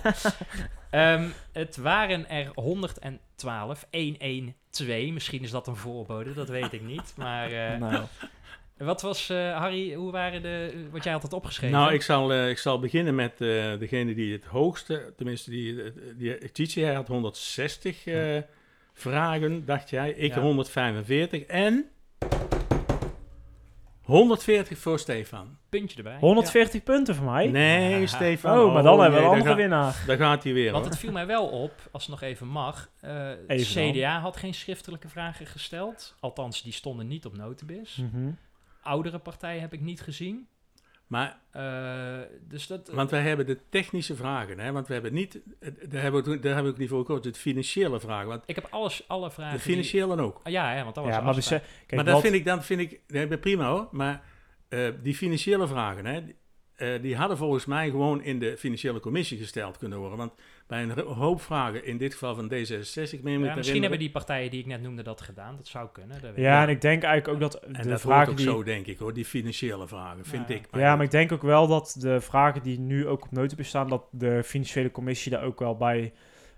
[0.90, 5.12] Ehm, het waren er 112, 112.
[5.14, 7.14] Misschien is dat een voorbode, dat weet ik niet.
[7.18, 8.04] Maar eh, Nou.
[8.78, 11.78] wat was, eh, Harry, hoe waren de, wat jij had het opgeschreven?
[11.78, 13.48] Nou, ik zal, eh, ik zal beginnen met eh,
[13.80, 18.38] degene die het hoogste, tenminste, die, eh, die Titie, hij had 160 eh,
[18.98, 20.10] vragen, dacht jij.
[20.12, 20.42] Ik Ja.
[20.42, 21.86] 145 en
[24.02, 25.58] 140 voor Stefan.
[25.70, 26.18] Puntje erbij.
[26.20, 27.48] 140 punten voor mij?
[27.48, 28.06] Nee, Ja.
[28.08, 28.60] Stefan.
[28.60, 30.04] Oh, maar dan hebben we nee, een andere winnaar.
[30.08, 30.92] Daar gaat hij weer, Want hoor.
[30.92, 32.90] het viel mij wel op, als het nog even mag.
[33.02, 36.16] eh Even CDA had geen schriftelijke vragen gesteld.
[36.20, 37.96] Althans, die stonden niet op notenbis.
[37.96, 38.30] Mhm.
[38.82, 40.48] Oudere partijen heb ik niet gezien.
[41.08, 44.72] Maar, Eh, dus dat, want wij hebben de technische vragen, hè.
[44.72, 45.40] Want we hebben niet,
[45.90, 48.28] daar hebben we, ook- daar hebben we ook niet voor gekozen, de financiële vragen.
[48.28, 49.56] Want ik heb alles, alle vragen.
[49.58, 50.40] de financiële ook.
[50.44, 51.62] Ah, ja, ja, want dat was Ja, maar we afspraak.
[51.64, 53.88] ze- kijk, maar dat wat- vind ik, dan vind ik, dat prima hoor.
[53.92, 54.24] Maar
[54.70, 56.22] eh, die financiële vragen, hè,
[56.76, 60.18] eh, die hadden volgens mij gewoon in de financiële commissie gesteld kunnen worden.
[60.18, 60.34] Want
[60.68, 63.82] bij een ho- hoop vragen, in dit geval van D66, ik meen me Ja, misschien
[63.82, 65.56] hebben die partijen die ik net noemde dat gedaan.
[65.56, 66.22] Dat zou kunnen.
[66.22, 68.46] dat Ja, en ik denk eigenlijk ook dat En de dat hoort vragen ook die...
[68.46, 70.56] zo, denk ik hoor, die financiële vragen, vind Ja.
[70.56, 70.68] ik.
[70.72, 73.90] Ja, maar ik denk ook wel dat de vragen die nu ook op notenbis staan,
[73.90, 76.14] dat de financiële commissie daar ook wel bij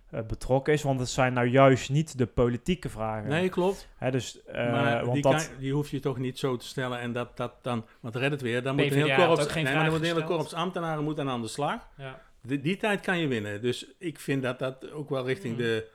[0.09, 0.83] eh, betrokken is.
[0.83, 3.29] Want het zijn nou juist niet de politieke vragen.
[3.29, 3.87] Nee, klopt.
[3.97, 5.47] Hè, dus, eh, maar want die, dat...
[5.47, 8.31] kan- die hoef je toch niet zo te stellen en dat, dat dan, want red
[8.31, 11.03] het weer, dan moet een heel korps, nee, maar dan moet een hele korps ambtenaren
[11.03, 11.87] moet aan de slag.
[11.97, 12.21] Ja.
[12.49, 13.61] Die, die tijd kan je winnen.
[13.61, 15.59] Dus ik vind dat dat ook wel richting Mm.
[15.59, 15.87] de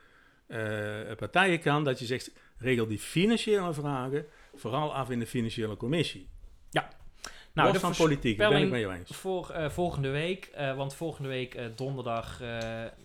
[0.47, 1.83] eh, partijen kan.
[1.83, 4.25] Dat je zegt, regel die financiële vragen
[4.55, 6.29] vooral af in de financiële commissie.
[7.53, 9.11] Nou, Los de van politiek, daar ben ik mee eens.
[9.15, 12.59] Voor eh, volgende week, eh, want volgende week eh, donderdag eh,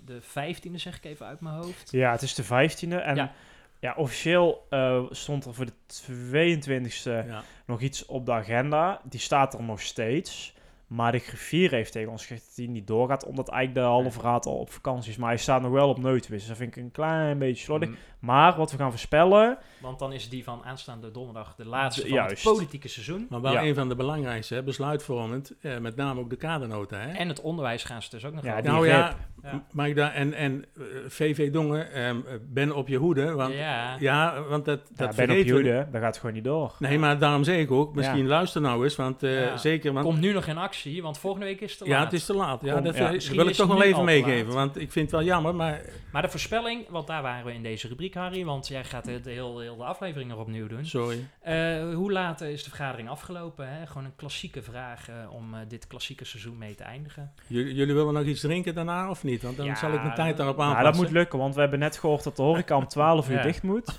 [0.05, 1.91] de 15e zeg ik even uit mijn hoofd.
[1.91, 2.97] Ja, het is de 15e.
[3.03, 3.33] En Ja.
[3.81, 7.43] Ja, officieel eh, stond er voor de 22e Ja.
[7.67, 9.01] nog iets op de agenda.
[9.05, 10.55] Die staat er nog steeds.
[10.91, 14.20] Maar de griffier heeft tegen ons gezegd dat hij niet doorgaat, omdat eigenlijk de halve
[14.20, 15.16] raad al op vakantie is.
[15.16, 16.03] Maar hij staat nog wel op.
[16.03, 17.88] Dus dat vind ik een klein beetje slordig.
[17.88, 17.97] Mm.
[18.18, 22.09] Maar wat we gaan voorspellen, Want dan is die van aanstaande donderdag de laatste De-
[22.09, 22.45] van juist.
[22.45, 23.26] het politieke seizoen.
[23.30, 23.62] Maar wel Ja.
[23.64, 26.97] een van de belangrijkste, hè, besluitvormend, eh, met name ook de kadernota.
[26.97, 27.12] Hè?
[27.12, 29.55] En het onderwijs gaan ze dus ook nog Ja, nou ja, Ja.
[29.55, 33.32] m- mag ik daar, en, en eh, VV Dongen, ehm, eh, ben op je hoede.
[33.32, 33.97] Want, Ja.
[33.99, 34.43] ja.
[34.49, 36.74] want dat, ja, dat ben op we- Jude, dat gaat gewoon niet door.
[36.78, 38.28] Nee, maar daarom zeg ik ook, misschien Ja.
[38.28, 39.57] luister nou eens, want eh, Ja.
[39.57, 42.05] zeker, want Komt nu nog in actie, want volgende week is het te ja, laat.
[42.05, 42.61] het is te laat.
[42.62, 43.12] Ja, dat ja.
[43.12, 45.81] eh, wil ik toch wel nu even meegeven, want ik vind het wel jammer, maar
[46.12, 49.20] Maar de voorspelling, want daar waren we in deze rubriek, Harry, want jij gaat de,
[49.20, 50.87] de, heel, heel de aflevering nog opnieuw doen.
[50.87, 51.26] sorry.
[51.41, 53.68] Eh, hoe laat is de vergadering afgelopen?
[53.78, 53.87] Hè?
[53.87, 57.33] Gewoon een klassieke vraag eh, om dit klassieke seizoen mee te eindigen.
[57.47, 59.43] Jullie, jullie willen nog iets drinken daarna of niet?
[59.43, 60.93] Want dan Ja, zal ik mijn tijd daarop Nou, aanpassen.
[60.93, 63.43] dat moet lukken, want we hebben net gehoord dat de horeca om 12 uur Ja.
[63.43, 63.99] dicht moet.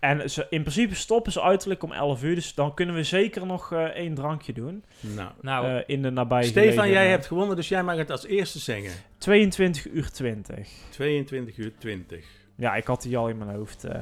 [0.00, 3.46] En ze, in principe stoppen ze uiterlijk om 11 uur, dus dan kunnen we zeker
[3.46, 4.84] nog eh, één drankje doen.
[5.00, 8.58] Nou, Nou, in de nabije Stefan, jij hebt gewonnen, dus jij mag het als eerste
[8.58, 8.90] zeggen.
[9.18, 10.68] 22 uur 20.
[10.90, 12.24] 22 uur 20.
[12.56, 13.84] Ja, ik had die al in mijn hoofd.
[13.84, 14.00] eh.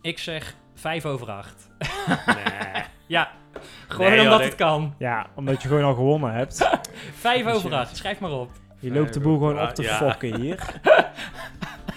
[0.00, 1.68] ik zeg 5 over 8.
[2.26, 2.82] Nee.
[3.06, 3.30] Ja,
[3.88, 4.94] gewoon Nee, omdat het kan.
[4.98, 6.68] ja, omdat je gewoon al gewonnen hebt.
[7.18, 8.50] 5 over 8, schrijf maar op.
[8.78, 9.96] Je loopt de boel gewoon Ja, op te ja.
[9.96, 10.58] fokken hier.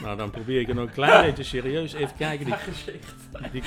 [0.01, 1.93] Nou, dan probeer ik het nog een klein beetje serieus.
[1.93, 2.45] Even kijken.
[2.45, 3.13] Die, gezicht.
[3.51, 3.63] die,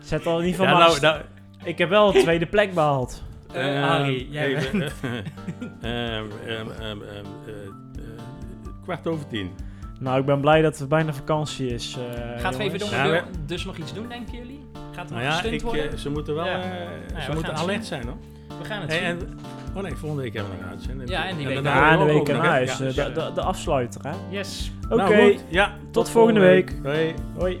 [0.00, 1.00] Zet al in ieder ja, geval maar...
[1.00, 1.22] nou, nou,
[1.64, 3.22] Ik heb wel de tweede plek behaald.
[3.52, 4.92] Eh, ehm, Harry, jij even, bent...
[5.02, 5.12] ehm,
[5.82, 8.02] ehm, ehm, ehm, eh, eh,
[8.82, 9.50] kwart over tien.
[10.00, 11.96] Nou, ik ben blij dat het bijna vakantie is.
[12.14, 12.78] eh, Gaat VV jongens.
[12.90, 14.60] Dongen Ja, wil we- dus nog iets doen, denken jullie?
[14.94, 15.90] Gaat er Nou nog ja, ik, worden?
[15.92, 16.62] eh, ze moeten wel Ja.
[16.62, 16.70] eh,
[17.14, 17.84] we ze moeten alert zien.
[17.84, 18.16] zijn hoor.
[18.58, 19.08] We gaan het Hey, zien.
[19.08, 19.38] en,
[19.76, 21.08] oh nee, volgende week hebben we nog een uitzending.
[21.10, 22.32] Ja, en die week daarna Ja, de week nog, hè?
[22.34, 24.10] erna is Ja, eh, de, de, de afsluiter, hè?
[24.30, 24.72] Yes.
[24.88, 26.76] Oké, Nou, ja, tot, volgende week.
[26.82, 27.14] Hoi.
[27.38, 27.60] hoi.